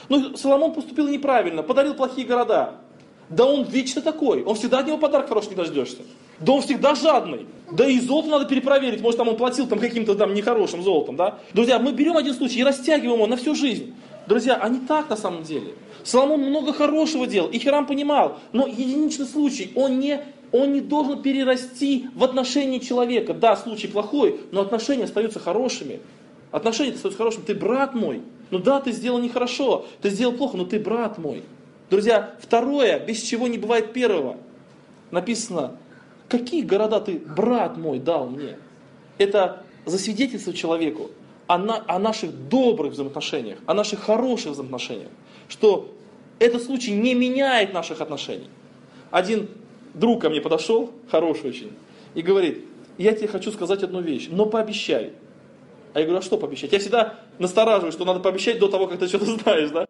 [0.08, 2.74] Ну, Соломон поступил неправильно, подарил плохие города.
[3.28, 6.02] Да он вечно такой, он всегда от него подарок хороший не дождешься.
[6.40, 7.46] Да он всегда жадный.
[7.70, 9.01] Да и золото надо перепроверить.
[9.01, 11.38] Может, там он платил там каким-то там нехорошим золотом, да?
[11.53, 13.94] Друзья, мы берем один случай и растягиваем его на всю жизнь.
[14.27, 15.74] Друзья, а не так на самом деле.
[16.05, 20.20] Соломон много хорошего делал, и Хирам понимал, но единичный случай, он не,
[20.53, 23.35] он не должен перерасти в отношении человека.
[23.35, 26.01] Да, случай плохой, но отношения остаются хорошими.
[26.51, 27.44] Отношения остаются хорошими.
[27.44, 28.22] Ты брат мой.
[28.51, 31.42] Ну да, ты сделал нехорошо, ты сделал плохо, но ты брат мой.
[31.90, 34.37] Друзья, второе, без чего не бывает первого.
[35.11, 35.79] Написано,
[36.28, 38.58] Какие города ты, брат мой, дал мне?
[39.16, 41.10] Это засвидетельство человеку
[41.46, 45.10] о, на, о наших добрых взаимоотношениях, о наших хороших взаимоотношениях.
[45.48, 45.94] Что
[46.38, 48.48] этот случай не меняет наших отношений.
[49.10, 49.48] Один
[49.94, 51.72] друг ко мне подошел, хороший очень,
[52.14, 52.64] и говорит,
[52.98, 55.12] я тебе хочу сказать одну вещь, но пообещай.
[55.94, 56.72] А я говорю, а что пообещать?
[56.72, 59.86] Я всегда настораживаюсь, что надо пообещать до того, как ты что-то знаешь, да?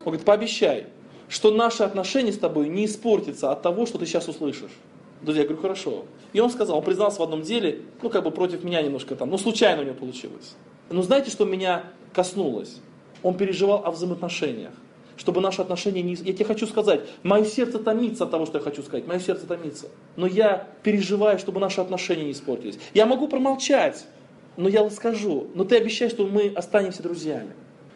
[0.00, 0.86] Он говорит, пообещай,
[1.28, 4.72] что наши отношения с тобой не испортятся от того, что ты сейчас услышишь.
[5.22, 6.04] Друзья, я говорю, хорошо.
[6.32, 9.30] И он сказал, он признался в одном деле, ну как бы против меня немножко там,
[9.30, 10.54] ну случайно у него получилось.
[10.90, 12.80] Но знаете, что меня коснулось?
[13.22, 14.72] Он переживал о взаимоотношениях.
[15.16, 16.14] Чтобы наши отношения не...
[16.14, 19.06] Я тебе хочу сказать, мое сердце томится от того, что я хочу сказать.
[19.06, 19.88] Мое сердце томится.
[20.14, 22.78] Но я переживаю, чтобы наши отношения не испортились.
[22.94, 24.06] Я могу промолчать,
[24.56, 25.48] но я скажу.
[25.54, 27.52] Но ты обещаешь, что мы останемся друзьями.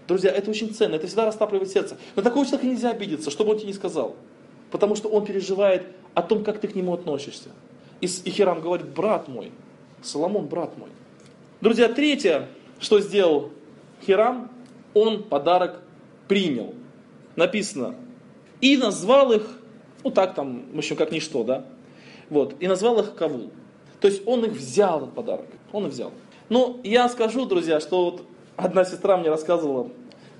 [0.08, 1.96] Друзья, это очень ценно, это всегда растапливает сердце.
[2.16, 4.16] На такого человека нельзя обидеться, что бы он тебе не сказал.
[4.72, 7.51] Потому что он переживает о том, как ты к нему относишься.
[8.01, 9.53] И, и Хирам говорит, брат мой,
[10.03, 10.90] Соломон, брат мой.
[11.61, 12.48] Друзья, третье,
[12.81, 13.51] что сделал
[14.05, 14.51] Хирам,
[14.94, 15.81] он подарок
[16.29, 16.75] принял.
[17.37, 17.94] Написано,
[18.61, 19.59] и назвал их,
[20.05, 21.64] ну так там, в общем, как ничто, да,
[22.29, 23.51] вот, и назвал их Кавул.
[24.01, 26.12] То есть он их взял, этот подарок, он их взял.
[26.48, 28.22] Ну, я скажу, друзья, что вот
[28.57, 29.88] одна сестра мне рассказывала,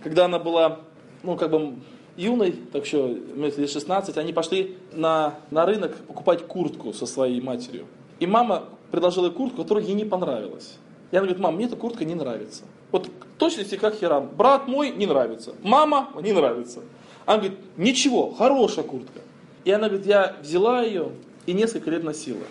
[0.03, 0.81] когда она была,
[1.23, 1.77] ну, как бы
[2.16, 7.87] юной, так что лет 16, они пошли на, на рынок покупать куртку со своей матерью.
[8.20, 10.77] И мама предложила куртку, которая ей не понравилась.
[11.11, 12.64] И она говорит, мам, мне эта куртка не нравится.
[12.90, 14.31] Вот точности как Хирам.
[14.37, 15.55] Брат мой не нравится.
[15.62, 16.81] Мама не нравится.
[17.27, 19.20] Она говорит, ничего, хорошая куртка.
[19.64, 21.12] И она говорит, я взяла ее
[21.46, 22.42] и несколько лет носила.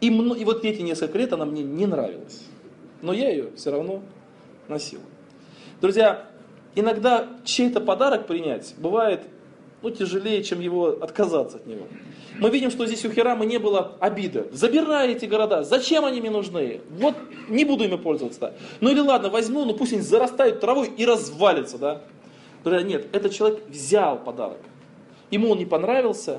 [0.00, 2.42] И, и вот эти несколько лет она мне не нравилась.
[3.02, 4.02] Но я ее все равно
[4.68, 5.00] носил.
[5.80, 6.28] Друзья,
[6.78, 9.22] иногда чей-то подарок принять бывает
[9.82, 11.86] ну, тяжелее, чем его отказаться от него.
[12.38, 14.46] Мы видим, что здесь у Хирама не было обиды.
[14.52, 16.80] Забирай эти города, зачем они мне нужны?
[16.90, 17.14] Вот
[17.48, 18.54] не буду ими пользоваться.
[18.80, 22.02] Ну или ладно, возьму, ну пусть они зарастают травой и развалится, Да?
[22.64, 24.58] Друзья, нет, этот человек взял подарок.
[25.30, 26.38] Ему он не понравился,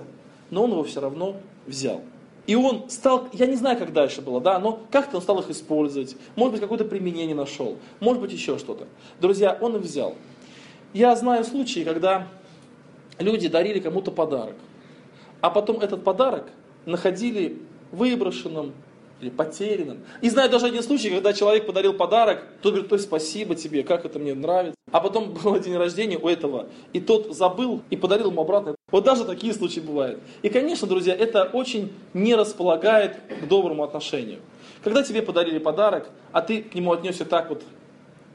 [0.50, 2.02] но он его все равно взял.
[2.46, 5.50] И он стал, я не знаю, как дальше было, да, но как-то он стал их
[5.50, 6.16] использовать.
[6.36, 7.78] Может быть, какое-то применение нашел.
[8.00, 8.88] Может быть, еще что-то.
[9.22, 10.16] Друзья, он их взял.
[10.94, 12.28] Я знаю случаи, когда
[13.20, 14.56] люди дарили кому-то подарок.
[15.42, 16.46] А потом этот подарок
[16.86, 18.74] находили выброшенным
[19.22, 20.00] или потерянным.
[20.22, 24.06] И знаю даже один случай, когда человек подарил подарок, тот говорит, ой, спасибо тебе, как
[24.06, 24.76] это мне нравится.
[24.92, 28.76] А потом был день рождения у этого, и тот забыл и подарил ему обратно.
[28.92, 30.20] Вот даже такие случаи бывают.
[30.42, 34.40] И, конечно, друзья, это очень не располагает к доброму отношению.
[34.84, 37.62] Когда тебе подарили подарок, а ты к нему отнесся так вот,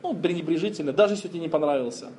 [0.03, 2.13] ну, пренебрежительно, даже если тебе не понравился,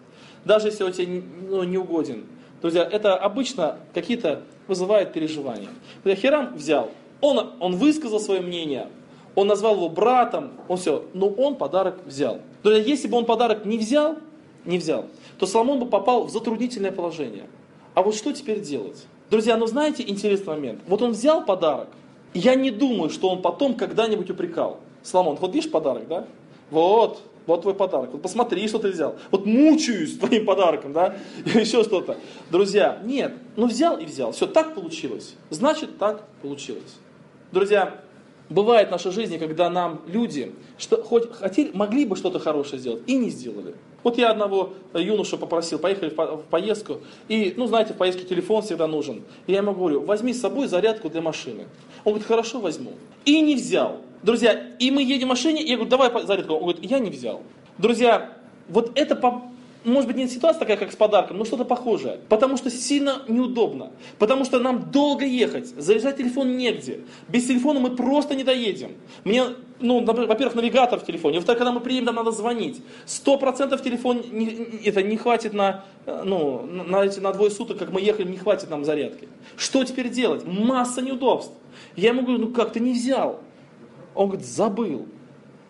[0.45, 2.25] даже если он тебе ну, не угоден.
[2.61, 5.69] Друзья, это обычно какие-то вызывает переживания.
[6.05, 8.87] Хирам взял, он, он высказал свое мнение,
[9.35, 12.39] он назвал его братом, он все, но он подарок взял.
[12.63, 14.17] Друзья, если бы он подарок не взял,
[14.63, 15.05] не взял,
[15.37, 17.43] то Соломон бы попал в затруднительное положение.
[17.93, 19.05] А вот что теперь делать?
[19.29, 20.81] Друзья, ну знаете интересный момент?
[20.87, 21.89] Вот он взял подарок,
[22.33, 24.79] я не думаю, что он потом когда-нибудь упрекал.
[25.03, 26.25] Соломон, вот видишь подарок, да?
[26.71, 28.11] Вот, вот твой подарок.
[28.13, 29.15] Вот посмотри, что ты взял.
[29.31, 31.15] Вот мучаюсь твоим подарком, да?
[31.45, 32.17] Еще что-то.
[32.49, 34.31] Друзья, нет, ну взял и взял.
[34.31, 35.35] Все, так получилось.
[35.49, 36.95] Значит, так получилось.
[37.51, 38.01] Друзья,
[38.49, 43.01] бывает в нашей жизни, когда нам люди что, хоть хотели, могли бы что-то хорошее сделать
[43.07, 43.75] и не сделали.
[44.03, 48.87] Вот я одного юношу попросил, поехали в поездку, и, ну, знаете, в поездке телефон всегда
[48.87, 49.23] нужен.
[49.47, 51.65] И я ему говорю, возьми с собой зарядку для машины.
[52.03, 52.91] Он говорит, хорошо, возьму.
[53.25, 54.01] И не взял.
[54.25, 56.55] Друзья, и мы едем в машине, и я говорю, давай зарядку.
[56.55, 57.43] Он говорит, я не взял.
[57.77, 58.33] Друзья,
[58.67, 59.15] вот это
[59.83, 62.17] может быть, не ситуация такая, как с подарком, но что-то похожее.
[62.27, 63.91] Потому что сильно неудобно.
[64.17, 65.67] Потому что нам долго ехать.
[65.67, 67.01] Заряжать телефон негде.
[67.27, 68.93] Без телефона мы просто не доедем.
[69.25, 69.43] Мне,
[69.79, 71.37] ну, во-первых, навигатор в телефоне.
[71.37, 72.81] Во-вторых, когда мы приедем, нам надо звонить.
[73.05, 74.47] Сто процентов телефон не,
[74.85, 78.71] это не хватит на, ну, на, эти, на двое суток, как мы ехали, не хватит
[78.71, 79.27] нам зарядки.
[79.55, 80.47] Что теперь делать?
[80.47, 81.53] Масса неудобств.
[81.95, 83.39] Я ему говорю, ну как ты не взял?
[84.15, 85.07] Он говорит, забыл.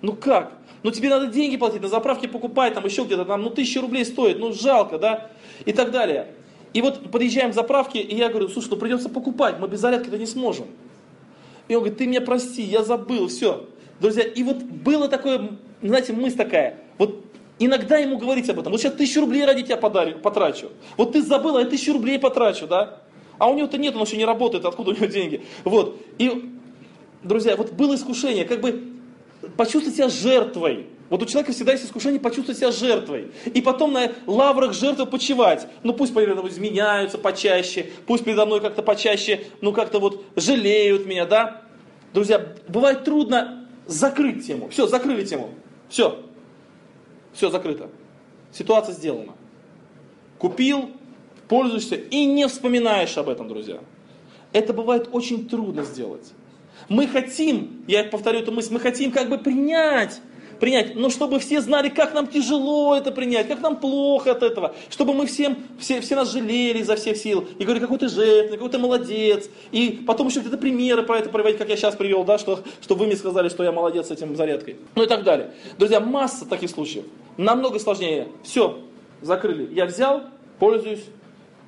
[0.02, 0.54] Ну как?
[0.84, 4.06] Ну тебе надо деньги платить, на заправке покупать, там еще где-то, там, ну тысяча рублей
[4.06, 5.32] стоит, ну жалко, да?
[5.66, 6.28] И так далее.
[6.74, 10.18] И вот подъезжаем к заправке, и я говорю, слушай, ну придется покупать, мы без зарядки-то
[10.18, 10.68] не сможем.
[11.68, 13.68] И он говорит, ты меня прости, я забыл, все.
[14.00, 17.24] Друзья, и вот было такое, знаете, мысль такая, вот
[17.58, 20.70] иногда ему говорить об этом, вот сейчас тысячу рублей ради тебя подарю, потрачу.
[20.98, 23.02] Вот ты забыл, а я тысячу рублей потрачу, да?
[23.38, 25.44] А у него-то нет, он еще не работает, откуда у него деньги?
[25.64, 25.98] Вот.
[26.18, 26.55] И,
[27.26, 28.84] друзья, вот было искушение, как бы
[29.58, 30.88] почувствовать себя жертвой.
[31.10, 33.32] Вот у человека всегда есть искушение почувствовать себя жертвой.
[33.46, 35.68] И потом на лаврах жертвы почивать.
[35.84, 41.06] Ну пусть передо мной изменяются почаще, пусть передо мной как-то почаще, ну как-то вот жалеют
[41.06, 41.62] меня, да?
[42.14, 44.70] Друзья, бывает трудно закрыть тему.
[44.70, 45.52] Все, закрыли тему.
[45.90, 46.24] Все.
[47.34, 47.90] Все закрыто.
[48.52, 49.34] Ситуация сделана.
[50.40, 50.92] Купил,
[51.48, 53.80] пользуешься и не вспоминаешь об этом, друзья.
[54.54, 56.34] Это бывает очень трудно сделать.
[56.90, 60.22] Мы хотим, я повторю эту мысль, мы хотим как бы принять,
[60.60, 64.76] принять, но чтобы все знали, как нам тяжело это принять, как нам плохо от этого,
[64.90, 68.58] чтобы мы всем, все, все нас жалели изо всех сил, и говорили, какой ты жертвенный,
[68.58, 72.24] какой ты молодец, и потом еще где-то примеры про это приводить, как я сейчас привел,
[72.24, 75.24] да, что, что вы мне сказали, что я молодец с этим зарядкой, ну и так
[75.24, 75.52] далее.
[75.78, 77.06] Друзья, масса таких случаев,
[77.38, 78.28] намного сложнее.
[78.44, 78.80] Все,
[79.22, 79.74] закрыли.
[79.74, 80.24] Я взял,
[80.60, 81.04] пользуюсь,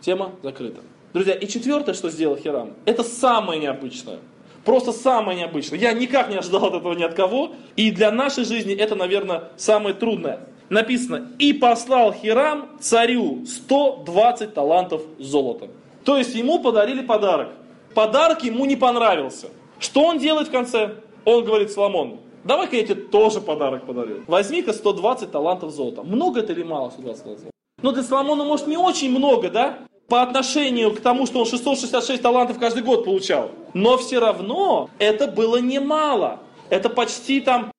[0.01, 0.81] тема закрыта.
[1.13, 4.19] Друзья, и четвертое, что сделал Хирам, это самое необычное–
[4.67, 5.79] Просто самое необычное.
[5.79, 7.53] Я никак не ожидал от этого ни от кого.
[7.77, 10.41] И для нашей жизни это, наверное, самое трудное.
[10.67, 15.69] Написано, и послал Хирам царю 120 талантов золота.
[16.03, 17.47] То есть ему подарили подарок.
[17.93, 19.47] Подарок ему не понравился.
[19.79, 20.95] Что он делает в конце?
[21.23, 24.25] Он говорит Соломон, давай-ка я тебе тоже подарок подарю.
[24.27, 26.03] Возьми-ка 120 талантов золота.
[26.03, 27.57] Много это или мало 120 талантов золота?
[27.81, 29.79] Ну для Соломона, может, не очень много, да?
[30.07, 33.51] По отношению к тому, что он 666 талантов каждый год получал.
[33.73, 36.39] Но все равно это было немало.
[36.69, 37.71] Это почти там...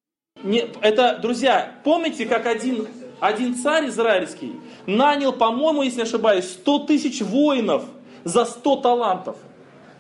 [0.43, 2.87] Не, это, друзья, помните, как один,
[3.19, 4.53] один царь израильский
[4.87, 7.85] нанял, по-моему, если не ошибаюсь, 100 тысяч воинов
[8.25, 9.37] за 100 талантов.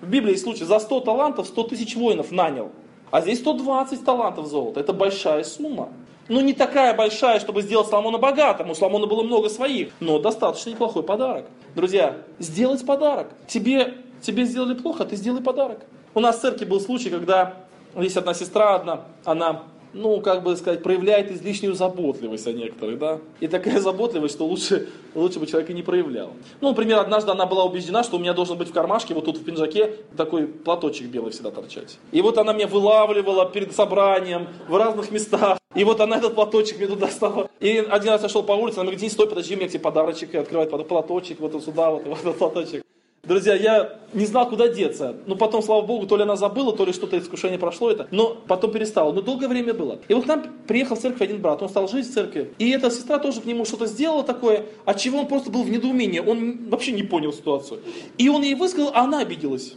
[0.01, 2.71] В Библии есть случай, за 100 талантов 100 тысяч воинов нанял.
[3.11, 4.81] А здесь 120 талантов золота.
[4.81, 5.89] Это большая сумма.
[6.29, 8.71] Ну, не такая большая, чтобы сделать Соломона богатым.
[8.71, 11.47] У Соломона было много своих, но достаточно неплохой подарок.
[11.75, 13.29] Друзья, сделать подарок.
[13.47, 15.81] Тебе, тебе сделали плохо, ты сделай подарок.
[16.15, 17.55] У нас в церкви был случай, когда
[17.97, 19.63] есть одна сестра одна, она
[19.99, 23.19] ну, как бы сказать, проявляет излишнюю заботливость о некоторых, да.
[23.41, 26.31] И такая заботливость, что лучше, лучше бы человек и не проявлял.
[26.61, 29.39] Ну, например, однажды она была убеждена, что у меня должен быть в кармашке, вот тут
[29.39, 31.99] в пинжаке, такой платочек белый всегда торчать.
[32.13, 35.59] И вот она меня вылавливала перед собранием в разных местах.
[35.75, 37.51] И вот она этот платочек мне туда стала.
[37.61, 39.81] И один раз я шел по улице, она говорит, День, стой, подожди, у меня тебе
[39.81, 42.85] подарочек, и открывает платочек, вот сюда, вот, вот этот платочек.
[43.29, 45.15] Друзья, я не знал, куда деться.
[45.27, 48.09] Но потом, слава Богу, то ли она забыла, то ли что-то искушение прошло это.
[48.11, 49.13] Но потом перестала.
[49.13, 49.99] Но долгое время было.
[50.09, 51.63] И вот к нам приехал в церковь один брат.
[51.63, 52.55] Он стал жить в церкви.
[52.59, 55.69] И эта сестра тоже к нему что-то сделала такое, от чего он просто был в
[55.69, 56.21] недоумении.
[56.21, 57.81] Он вообще не понял ситуацию.
[58.17, 59.75] И он ей высказал, а она обиделась.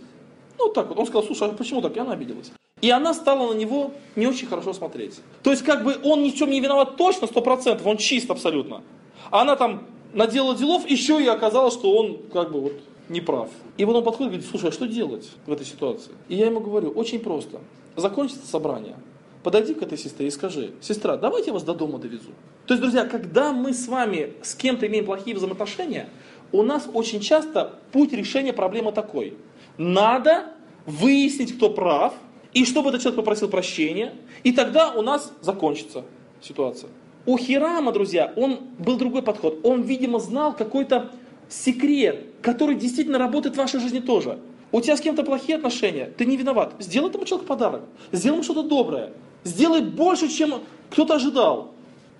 [0.57, 0.97] Ну так вот.
[0.97, 1.97] Он сказал, слушай, а почему так?
[1.97, 2.53] И она обиделась.
[2.79, 5.19] И она стала на него не очень хорошо смотреть.
[5.43, 8.31] То есть как бы он ни в чем не виноват точно, сто процентов, он чист
[8.31, 8.81] абсолютно.
[9.29, 12.73] А она там наделала делов, еще и оказалось, что он как бы вот
[13.09, 13.49] не прав.
[13.77, 16.11] И вот он подходит и говорит, слушай, а что делать в этой ситуации?
[16.29, 17.59] И я ему говорю, очень просто.
[17.95, 18.95] Закончится собрание,
[19.43, 22.31] подойди к этой сестре и скажи, сестра, давайте я вас до дома довезу.
[22.65, 26.09] То есть, друзья, когда мы с вами с кем-то имеем плохие взаимоотношения,
[26.51, 29.35] у нас очень часто путь решения проблемы такой.
[29.77, 30.53] Надо
[30.85, 32.13] выяснить, кто прав,
[32.53, 36.03] и чтобы этот человек попросил прощения, и тогда у нас закончится
[36.41, 36.89] ситуация.
[37.25, 39.59] У Хирама, друзья, он был другой подход.
[39.63, 41.11] Он, видимо, знал какой-то
[41.51, 44.39] секрет, который действительно работает в вашей жизни тоже.
[44.71, 46.73] У тебя с кем-то плохие отношения, ты не виноват.
[46.79, 47.81] Сделай этому человеку подарок.
[48.11, 49.11] Сделай ему что-то доброе.
[49.43, 51.73] Сделай больше, чем кто-то ожидал.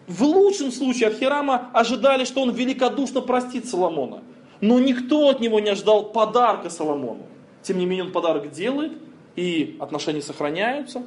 [0.08, 4.22] В лучшем случае от Хирама ожидали, что он великодушно простит Соломона.
[4.60, 7.26] Но никто от него не ожидал подарка Соломону.
[7.64, 8.94] Тем не менее он подарок делает,
[9.36, 11.04] и отношения сохраняются,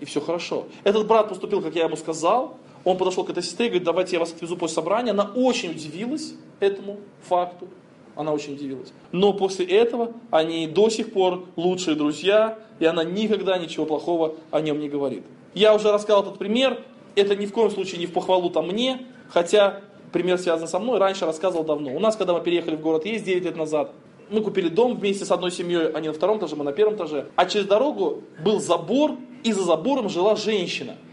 [0.00, 0.66] и все хорошо.
[0.84, 2.56] Этот брат поступил, как я ему сказал,
[2.88, 5.10] он подошел к этой сестре и говорит, давайте я вас отвезу после собрания.
[5.10, 6.96] Она очень удивилась этому
[7.28, 7.68] факту.
[8.16, 8.92] Она очень удивилась.
[9.12, 14.62] Но после этого они до сих пор лучшие друзья, и она никогда ничего плохого о
[14.62, 15.22] нем не говорит.
[15.52, 16.80] Я уже рассказал этот пример.
[17.14, 20.98] Это ни в коем случае не в похвалу там мне, хотя пример связан со мной,
[20.98, 21.94] раньше рассказывал давно.
[21.94, 23.92] У нас, когда мы переехали в город есть 9 лет назад,
[24.30, 27.26] мы купили дом вместе с одной семьей, они на втором этаже, мы на первом этаже.
[27.36, 30.96] А через дорогу был забор, и за забором жила женщина–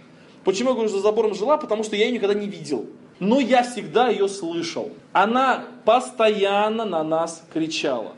[0.46, 1.58] Почему я говорю, за забором жила?
[1.58, 2.86] Потому что я ее никогда не видел.
[3.20, 4.92] Но я всегда ее слышал.
[5.12, 8.14] Она постоянно на нас кричала.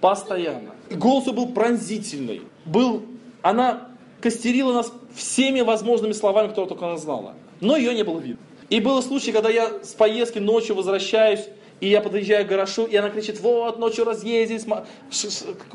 [0.00, 0.74] Постоянно.
[0.90, 2.42] Голос ее был пронзительный.
[2.64, 3.04] Был,
[3.42, 3.88] она
[4.22, 7.34] костерила нас всеми возможными словами, которые только она знала.
[7.60, 8.40] Но ее не было видно.
[8.70, 11.44] И было случай, когда я с поездки ночью возвращаюсь,
[11.80, 14.66] и я подъезжаю к гаражу, и она кричит, вот, ночью разъездились,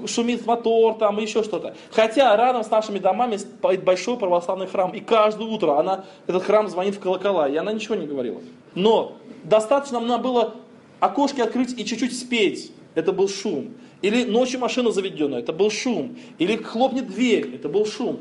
[0.08, 1.76] шумит мотор, там, еще что-то.
[1.92, 6.68] Хотя рядом с нашими домами стоит большой православный храм, и каждое утро она, этот храм
[6.70, 8.42] звонит в колокола, и она ничего не говорила.
[8.74, 10.56] Но достаточно нам было
[11.00, 13.74] окошки открыть и чуть-чуть спеть, это был шум.
[14.02, 16.18] Или ночью машина заведена, это был шум.
[16.40, 18.20] Или хлопнет дверь, это был шум.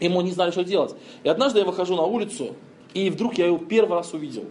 [0.00, 0.94] И мы не знали, что делать.
[1.22, 2.56] И однажды я выхожу на улицу,
[2.94, 4.44] и вдруг я ее первый раз увидел.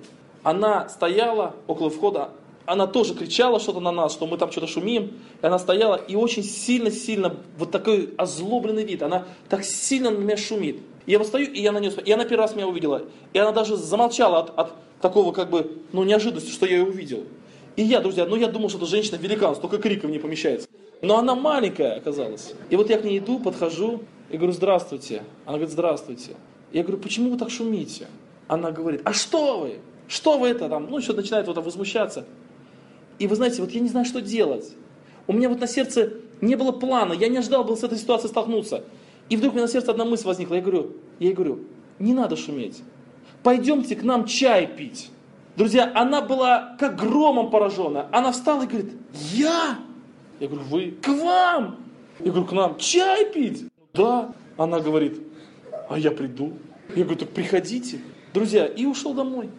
[0.44, 2.30] Она стояла около входа,
[2.70, 5.14] она тоже кричала что-то на нас, что мы там что-то шумим.
[5.42, 10.38] И она стояла и очень сильно-сильно, вот такой озлобленный вид, она так сильно на меня
[10.38, 10.78] шумит.
[11.08, 13.06] Я вот стою, и я на нее и она первый раз меня увидела.
[13.34, 17.24] И она даже замолчала от, от такого как бы, ну, неожиданности, что я ее увидел.
[17.76, 20.68] И я, друзья, ну я думал, что это женщина-великан, столько криков не помещается.
[21.02, 22.54] Но она маленькая оказалась.
[22.70, 25.24] И вот я к ней иду, подхожу и говорю, здравствуйте.
[25.46, 26.36] Она говорит, здравствуйте.
[26.72, 28.06] Я говорю, почему вы так шумите?
[28.48, 29.80] Она говорит, а что вы?
[30.08, 30.88] Что вы это там?
[30.88, 32.26] Ну, что-то начинает вот возмущаться.
[33.20, 34.74] И вы знаете, вот я не знаю, что делать.
[35.28, 38.30] У меня вот на сердце не было плана, я не ожидал был с этой ситуацией
[38.30, 38.84] столкнуться.
[39.30, 40.56] И вдруг у меня на сердце одна мысль возникла.
[40.56, 41.60] Я говорю, я ей говорю,
[42.00, 42.82] не надо шуметь.
[43.44, 45.12] Пойдемте к нам чай пить.
[45.56, 48.08] Друзья, она была как громом поражена.
[48.12, 48.94] Она встала и говорит,
[49.34, 49.78] я?
[50.40, 50.98] Я говорю, вы?
[51.02, 51.78] К вам?
[52.20, 53.66] Я говорю, к нам чай пить?
[53.94, 54.34] Да.
[54.58, 55.22] Она говорит,
[55.90, 56.54] а я приду.
[56.96, 58.00] Я говорю, так приходите.
[58.34, 59.50] Друзья, и ушел домой.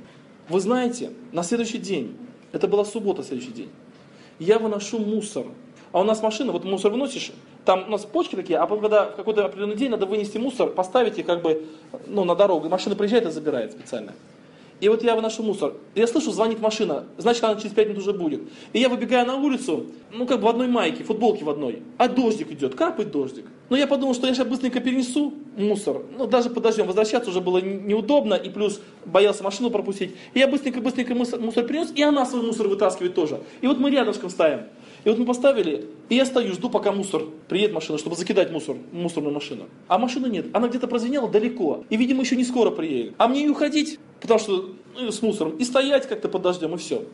[0.49, 2.17] Вы знаете, на следующий день
[2.53, 3.71] это была суббота, следующий день.
[4.39, 5.47] Я выношу мусор.
[5.93, 7.33] А у нас машина, вот мусор выносишь,
[7.65, 11.19] там у нас почки такие, а когда в какой-то определенный день надо вынести мусор, поставить
[11.19, 11.67] и как бы
[12.07, 12.69] ну, на дорогу.
[12.69, 14.13] Машина приезжает и забирает специально.
[14.81, 15.75] И вот я выношу мусор.
[15.95, 17.05] Я слышу, звонит машина.
[17.19, 18.41] Значит, она через 5 минут уже будет.
[18.73, 21.83] И я выбегаю на улицу, ну как бы в одной майке, футболке в одной.
[21.99, 23.45] А дождик идет, капает дождик.
[23.69, 26.03] Но я подумал, что я сейчас быстренько перенесу мусор.
[26.17, 28.35] Ну даже подождем, возвращаться уже было неудобно.
[28.35, 30.15] И плюс боялся машину пропустить.
[30.35, 31.93] И я быстренько-быстренько мусор, перенес.
[31.95, 33.41] И она свой мусор вытаскивает тоже.
[33.61, 34.63] И вот мы рядышком ставим.
[35.05, 38.77] И вот мы поставили, и я стою, жду, пока мусор, приедет машина, чтобы закидать мусор,
[38.93, 39.65] мусорную машину.
[39.89, 40.47] А машины нет.
[40.53, 41.85] Она где-то прозвенела далеко.
[41.89, 43.15] И, видимо, еще не скоро приедет.
[43.17, 43.99] А мне и уходить.
[44.21, 47.05] Потому что ну, с мусором, и стоять как-то под дождем, и все.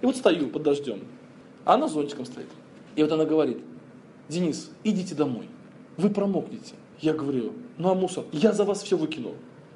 [0.00, 1.00] И вот стою под дождем,
[1.64, 2.48] а она зонтиком стоит.
[2.96, 3.58] И вот она говорит,
[4.28, 5.48] Денис, идите домой,
[5.96, 6.74] вы промокнете.
[7.00, 9.34] Я говорю, ну а мусор, я за вас все выкинул.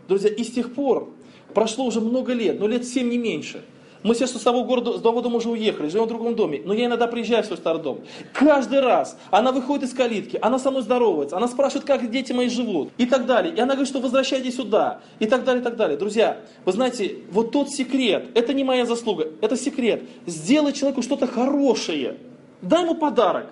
[0.08, 1.10] Друзья, и с тех пор
[1.52, 3.64] прошло уже много лет, но лет 7 не меньше–
[4.02, 6.62] мы сейчас с того города, с того дома уже уехали, живем в другом доме.
[6.64, 8.00] Но я иногда приезжаю в свой старый дом.
[8.32, 12.48] Каждый раз она выходит из калитки, она со мной здоровается, она спрашивает, как дети мои
[12.48, 13.54] живут и так далее.
[13.54, 15.96] И она говорит, что возвращайтесь сюда и так далее, и так далее.
[15.96, 20.02] Друзья, вы знаете, вот тот секрет, это не моя заслуга, это секрет.
[20.26, 22.16] Сделай человеку что-то хорошее.
[22.62, 23.46] Дай ему подарок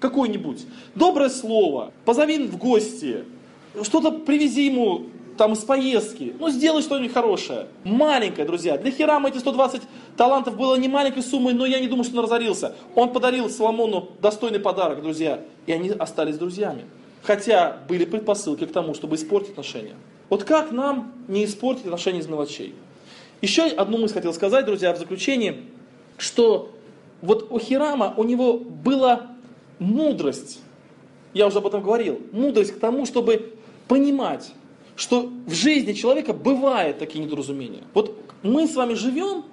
[0.00, 0.66] какой-нибудь.
[0.94, 3.24] Доброе слово, позови в гости,
[3.82, 5.06] что-то привези ему
[5.40, 6.34] там из поездки.
[6.38, 7.68] Ну, сделай что-нибудь хорошее.
[7.82, 8.76] Маленькое, друзья.
[8.76, 9.80] Для Хирама эти 120
[10.14, 12.74] талантов было не маленькой суммой, но я не думаю, что он разорился.
[12.94, 15.40] Он подарил Соломону достойный подарок, друзья.
[15.64, 16.84] И они остались друзьями.
[17.22, 19.94] Хотя были предпосылки к тому, чтобы испортить отношения.
[20.28, 22.74] Вот как нам не испортить отношения из мелочей?
[23.40, 25.62] Еще одну мысль хотел сказать, друзья, в заключении,
[26.18, 26.70] что
[27.22, 29.28] вот у Хирама, у него была
[29.78, 30.60] мудрость,
[31.32, 33.54] я уже об этом говорил, мудрость к тому, чтобы
[33.88, 34.52] понимать,
[35.00, 37.84] что в жизни человека бывают такие недоразумения.
[37.94, 39.44] Вот мы с вами живем,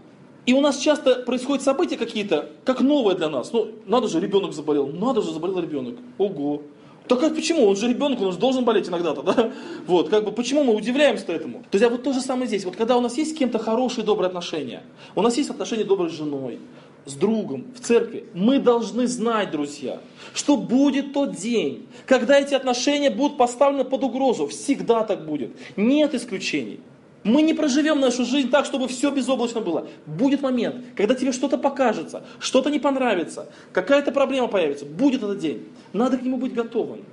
[0.45, 3.53] и у нас часто происходят события какие-то, как новые для нас.
[3.53, 4.87] Ну, надо же, ребенок заболел.
[4.87, 5.95] Надо же, заболел ребенок.
[6.17, 6.63] Ого.
[7.07, 7.65] Так как почему?
[7.65, 9.53] Он же ребенок, он же должен болеть иногда-то, да?
[9.85, 11.59] Вот, как бы, почему мы удивляемся этому?
[11.71, 12.65] То есть, а вот то же самое здесь.
[12.65, 14.83] Вот когда у нас есть с кем-то хорошие, добрые отношения,
[15.15, 16.59] у нас есть отношения с женой,
[17.07, 19.99] с другом, в церкви, мы должны знать, друзья,
[20.33, 24.47] что будет тот день, когда эти отношения будут поставлены под угрозу.
[24.47, 25.51] Всегда так будет.
[25.75, 26.79] Нет исключений.
[27.23, 29.87] Мы не проживем нашу жизнь так, чтобы все безоблачно было.
[30.05, 34.85] Будет момент, когда тебе что-то покажется, что-то не понравится, какая-то проблема появится.
[34.85, 35.67] Будет этот день.
[35.93, 37.03] Надо к нему быть готовым.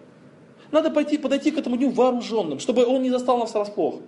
[0.70, 4.00] Надо пойти, подойти к этому дню вооруженным, чтобы он не застал нас врасплох.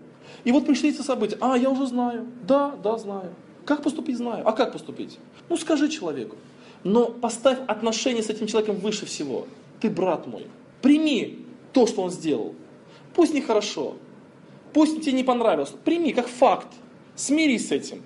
[0.45, 1.39] И вот пришли эти события.
[1.41, 2.27] А, я уже знаю.
[2.47, 3.35] Да, да, знаю.
[3.67, 4.49] Как поступить, знаю.
[4.49, 5.19] А как поступить?
[5.49, 6.37] Ну, скажи человеку.
[6.85, 9.47] Но поставь отношения с этим человеком выше всего.
[9.81, 10.47] Ты брат мой.
[10.81, 12.55] Прими то, что он сделал.
[13.13, 13.97] Пусть нехорошо.
[14.73, 15.73] Пусть тебе не понравилось.
[15.85, 16.69] Прими как факт.
[17.17, 18.03] Смирись с этим.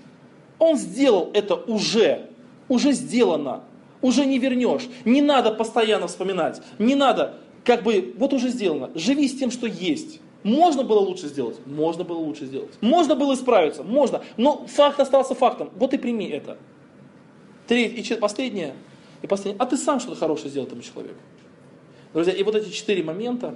[0.59, 2.31] Он сделал это уже.
[2.69, 3.63] Уже сделано.
[4.01, 4.89] Уже не вернешь.
[5.05, 6.63] Не надо постоянно вспоминать.
[6.79, 7.35] Не надо,
[7.65, 8.91] как бы, вот уже сделано.
[8.95, 10.21] Живи с тем, что есть.
[10.43, 11.59] Можно было лучше сделать?
[11.67, 12.71] Можно было лучше сделать.
[12.81, 13.83] Можно было исправиться?
[13.83, 14.23] Можно.
[14.37, 15.71] Но факт остался фактом.
[15.77, 16.57] Вот и прими это.
[17.67, 18.75] Третье, и последнее,
[19.23, 19.61] и последнее.
[19.61, 21.21] А ты сам что-то хорошее сделал этому человеку.
[22.13, 23.55] Друзья, и вот эти четыре момента,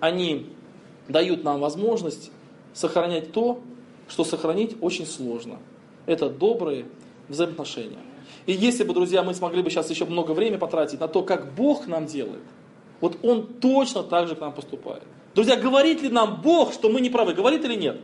[0.00, 0.46] они
[1.08, 2.30] дают нам возможность
[2.74, 3.60] сохранять то,
[4.08, 5.58] что сохранить очень сложно.
[6.06, 6.86] Это добрые
[7.28, 7.98] взаимоотношения.
[8.46, 11.54] И если бы, друзья, мы смогли бы сейчас еще много времени потратить на то, как
[11.54, 12.42] Бог нам делает,
[13.00, 15.02] вот Он точно так же к нам поступает.
[15.34, 17.32] Друзья, говорит ли нам Бог, что мы не правы?
[17.32, 18.00] Говорит или нет?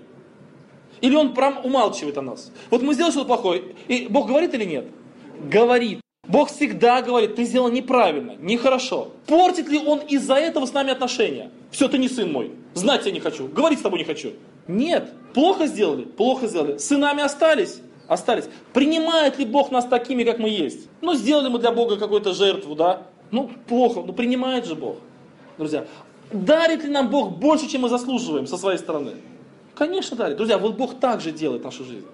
[1.00, 2.50] Или Он прям умалчивает о нас?
[2.70, 4.86] Вот мы сделали что-то плохое, и Бог говорит или нет?
[5.50, 6.00] Говорит.
[6.26, 9.12] Бог всегда говорит, ты сделал неправильно, нехорошо.
[9.26, 11.50] Портит ли Он из-за этого с нами отношения?
[11.70, 14.32] Все, ты не сын мой, знать я не хочу, говорить с тобой не хочу.
[14.66, 16.76] Нет, плохо сделали, плохо сделали.
[16.76, 18.44] Сынами остались, остались.
[18.74, 20.88] Принимает ли Бог нас такими, как мы есть?
[21.00, 23.06] Ну, сделали мы для Бога какую-то жертву, да?
[23.30, 24.96] Ну, плохо, но принимает же Бог.
[25.56, 25.86] Друзья,
[26.30, 29.12] Дарит ли нам Бог больше, чем мы заслуживаем со своей стороны?
[29.74, 30.36] Конечно, дарит.
[30.36, 32.06] Друзья, вот Бог также делает нашу жизнь.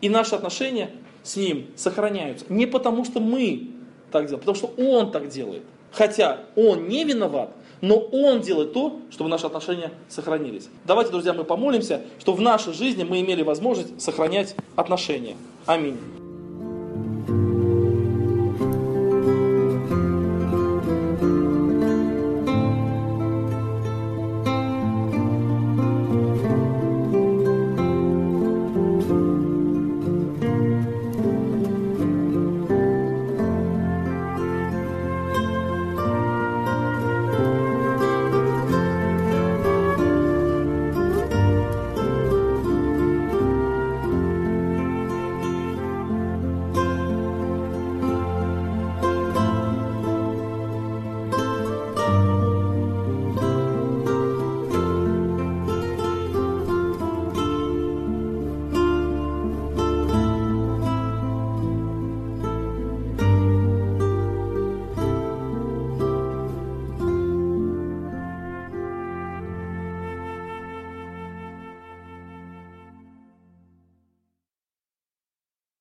[0.00, 0.90] И наши отношения
[1.22, 2.44] с Ним сохраняются.
[2.48, 3.70] Не потому, что мы
[4.10, 5.62] так делаем, потому что Он так делает.
[5.92, 10.68] Хотя Он не виноват, но Он делает то, чтобы наши отношения сохранились.
[10.84, 15.36] Давайте, друзья, мы помолимся, чтобы в нашей жизни мы имели возможность сохранять отношения.
[15.66, 15.98] Аминь.